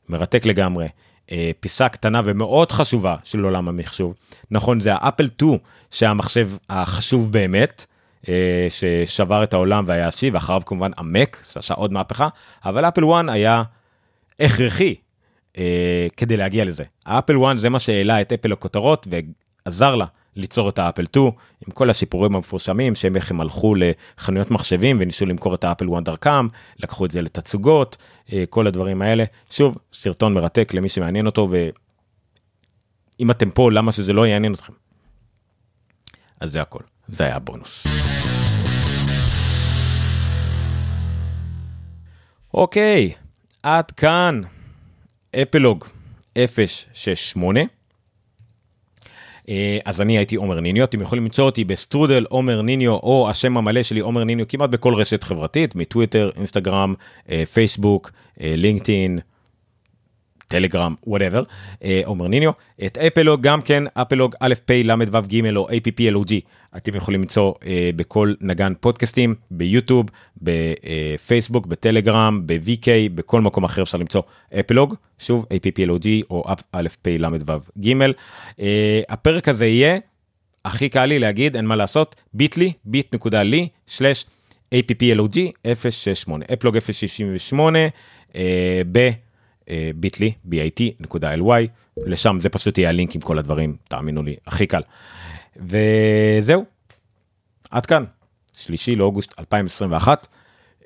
מרתק 0.09 0.47
לגמרי. 0.47 0.87
אה, 1.33 1.51
פיסה 1.61 1.89
קטנה 1.89 2.23
ומאוד 2.25 2.73
חשובה 2.73 3.17
של 3.25 3.45
עולם 3.45 3.69
המחשוב. 3.69 4.15
נכון, 4.51 4.81
זה 4.81 4.95
האפל 4.95 5.27
2 5.37 5.59
שהמחשב 5.91 6.51
החשוב 6.71 7.33
באמת, 7.33 7.87
אה, 8.29 8.67
ששבר 8.71 9.43
את 9.43 9.55
העולם 9.55 9.85
והיה 9.87 10.09
עשי, 10.09 10.31
ואחריו 10.31 10.63
כמובן 10.67 10.91
המק, 10.97 11.43
שעשה 11.53 11.75
עוד 11.75 11.93
מהפכה, 11.93 12.29
אבל 12.65 12.85
אפל 12.85 13.05
1 13.13 13.25
היה 13.29 13.63
הכרחי 14.41 14.95
אה, 15.59 16.07
כדי 16.17 16.37
להגיע 16.37 16.65
לזה. 16.65 16.85
האפל 17.07 17.45
1 17.45 17.59
זה 17.59 17.69
מה 17.71 17.79
שהעלה 17.79 18.21
את 18.21 18.33
אפל 18.33 18.49
לכותרות 18.49 19.09
ועזר 19.67 19.95
לה 19.95 20.07
ליצור 20.37 20.69
את 20.69 20.79
האפל 20.79 21.05
2 21.05 21.31
עם 21.67 21.73
כל 21.73 21.91
הסיפורים 21.91 22.35
המפורשמים 22.35 22.95
שהם 22.95 23.17
איך 23.17 23.31
הם 23.31 23.41
הלכו 23.41 23.75
לחנויות 23.75 24.51
מחשבים 24.51 24.97
וניסו 25.01 25.27
למכור 25.27 25.55
את 25.55 25.65
האפל 25.65 25.95
1 25.95 26.03
דרכם, 26.03 26.47
לקחו 26.79 27.07
את 27.07 27.11
זה 27.11 27.23
לתצוגות, 27.23 27.97
אה, 28.33 28.45
כל 28.51 28.67
הדברים 28.67 29.03
האלה. 29.03 29.25
שוב, 29.51 29.79
סרטון 29.93 30.35
מרתק 30.35 30.75
למי 30.75 30.89
שמעניין 30.89 31.27
אותו 31.27 31.49
ואם 31.51 33.31
אתם 33.31 33.51
פה 33.51 33.73
למה 33.73 33.93
שזה 33.93 34.13
לא 34.13 34.27
יעניין 34.27 34.55
אתכם. 34.55 34.73
אז 36.41 36.53
זה 36.53 36.63
הכל, 36.63 36.83
זה 37.09 37.25
היה 37.25 37.37
הבונוס. 37.37 37.87
אוקיי, 42.55 43.13
עד 43.63 43.91
כאן 43.91 44.41
אפלוג 45.43 45.85
068. 46.39 47.61
אה, 49.49 49.79
אז 49.85 50.01
אני 50.01 50.19
הייתי 50.19 50.37
עומר 50.37 50.61
ניניו, 50.61 50.85
אתם 50.85 51.01
יכולים 51.01 51.25
למצוא 51.25 51.45
אותי 51.45 51.65
בשטרודל 51.65 52.25
עומר 52.29 52.63
ניניו 52.63 52.93
או 52.93 53.27
השם 53.31 53.57
המלא 53.57 53.83
שלי 53.83 54.01
עומר 54.01 54.25
ניניו 54.25 54.49
כמעט 54.49 54.71
בכל 54.71 54.95
רשת 54.95 55.23
חברתית, 55.23 55.75
מטוויטר, 55.75 56.31
אינסטגרם, 56.37 56.95
אה, 57.31 57.47
פייסבוק, 57.47 58.11
אה, 58.41 58.55
לינקדאין. 58.57 59.19
טלגרם, 60.49 60.95
whatever, 61.07 61.43
עומר 62.05 62.29
ניניו, 62.29 62.51
את 62.87 62.99
אפלוג 62.99 63.41
גם 63.41 63.61
כן, 63.61 63.85
אפלוג 63.95 64.35
א' 64.41 64.55
פ' 64.67 64.71
ל' 64.71 64.93
ו' 65.13 65.21
ג' 65.21 65.57
או 65.57 65.69
APPLOG, 65.69 66.33
אתם 66.77 66.95
יכולים 66.95 67.21
למצוא 67.21 67.55
אה, 67.67 67.91
בכל 67.97 68.35
נגן 68.41 68.73
פודקאסטים, 68.81 69.35
ביוטיוב, 69.51 70.07
בפייסבוק, 70.43 71.67
בטלגרם, 71.67 72.43
ב-VK, 72.47 72.89
בכל 73.15 73.41
מקום 73.41 73.65
אחר 73.65 73.83
אפשר 73.83 73.99
למצוא 73.99 74.23
אפלוג, 74.61 74.95
שוב 75.19 75.47
APPLOG 75.55 76.07
או 76.31 76.45
א' 76.73 76.89
פ' 77.03 77.09
ל' 77.09 77.27
ו' 77.27 77.81
ג'. 77.81 77.93
אה, 78.61 79.03
הפרק 79.09 79.49
הזה 79.49 79.67
יהיה, 79.67 79.99
הכי 80.65 80.89
קל 80.89 81.07
לי 81.07 81.19
להגיד, 81.19 81.57
אין 81.57 81.65
מה 81.65 81.77
לעשות, 81.77 82.17
ביטלי, 82.35 82.73
bit.ly, 82.89 83.67
שלש 83.87 84.25
APPLOG 84.75 85.39
068, 85.75 86.45
אפלוג 86.53 86.79
068, 86.79 87.79
אה, 88.37 88.83
ב... 88.93 89.11
ביטלי, 89.97 90.33
bit.ly, 90.51 91.67
לשם 91.97 92.37
זה 92.41 92.49
פשוט 92.49 92.79
יהיה 92.79 92.89
הלינק 92.89 93.15
עם 93.15 93.21
כל 93.21 93.39
הדברים, 93.39 93.77
תאמינו 93.89 94.23
לי, 94.23 94.37
הכי 94.47 94.67
קל. 94.67 94.83
וזהו, 95.57 96.65
עד 97.71 97.87
כאן, 97.87 98.05
שלישי 98.55 98.97
לאוגוסט 98.97 99.41
2021. 99.41 100.27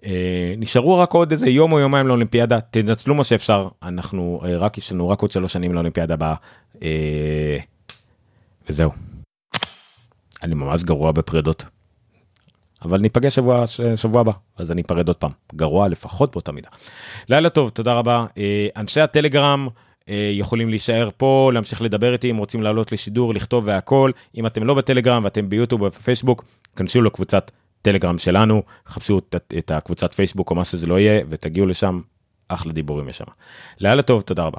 אה, 0.04 0.54
נשארו 0.58 0.98
רק 0.98 1.12
עוד 1.12 1.32
איזה 1.32 1.48
יום 1.50 1.72
או 1.72 1.78
יומיים 1.78 2.06
לאולימפיאדה, 2.06 2.60
תנצלו 2.60 3.14
מה 3.14 3.24
שאפשר, 3.24 3.68
אנחנו 3.82 4.40
אה, 4.44 4.56
רק 4.56 4.78
יש 4.78 4.92
לנו 4.92 5.08
רק 5.08 5.20
עוד 5.20 5.30
שלוש 5.30 5.52
שנים 5.52 5.74
לאולימפיאדה 5.74 6.14
הבאה, 6.14 6.34
אה, 6.82 7.58
וזהו. 8.68 8.90
אני 10.42 10.54
ממש 10.54 10.84
גרוע 10.84 11.12
בפרידות. 11.12 11.64
אבל 12.82 13.00
ניפגש 13.00 13.34
שבוע, 13.34 13.64
שבוע 13.96 14.20
הבא, 14.20 14.32
אז 14.56 14.72
אני 14.72 14.82
אפרד 14.82 15.08
עוד 15.08 15.16
פעם. 15.16 15.30
גרוע 15.54 15.88
לפחות 15.88 16.32
באותה 16.32 16.52
מידה. 16.52 16.68
לילה 17.28 17.48
טוב, 17.48 17.70
תודה 17.70 17.92
רבה. 17.92 18.26
אה, 18.38 18.68
אנשי 18.76 19.00
הטלגרם 19.00 19.68
אה, 20.08 20.30
יכולים 20.32 20.68
להישאר 20.68 21.08
פה, 21.16 21.50
להמשיך 21.54 21.82
לדבר 21.82 22.12
איתי, 22.12 22.30
אם 22.30 22.36
רוצים 22.36 22.62
לעלות 22.62 22.92
לשידור, 22.92 23.34
לכתוב 23.34 23.64
והכל. 23.66 24.10
אם 24.36 24.46
אתם 24.46 24.64
לא 24.64 24.74
בטלגרם 24.74 25.24
ואתם 25.24 25.48
ביוטיוב 25.48 25.82
או 25.82 25.86
בפייסבוק, 25.86 26.44
כנסו 26.76 27.02
לקבוצת 27.02 27.50
טלגרם 27.82 28.18
שלנו, 28.18 28.62
חפשו 28.86 29.18
את 29.58 29.70
הקבוצת 29.70 30.14
פייסבוק 30.14 30.50
או 30.50 30.56
מה 30.56 30.64
שזה 30.64 30.86
לא 30.86 30.98
יהיה, 30.98 31.22
ותגיעו 31.28 31.66
לשם, 31.66 32.00
אחלה 32.48 32.72
דיבורים 32.72 33.08
יש 33.08 33.18
שם. 33.18 33.24
לילה 33.78 34.02
טוב, 34.02 34.22
תודה 34.22 34.42
רבה. 34.42 34.58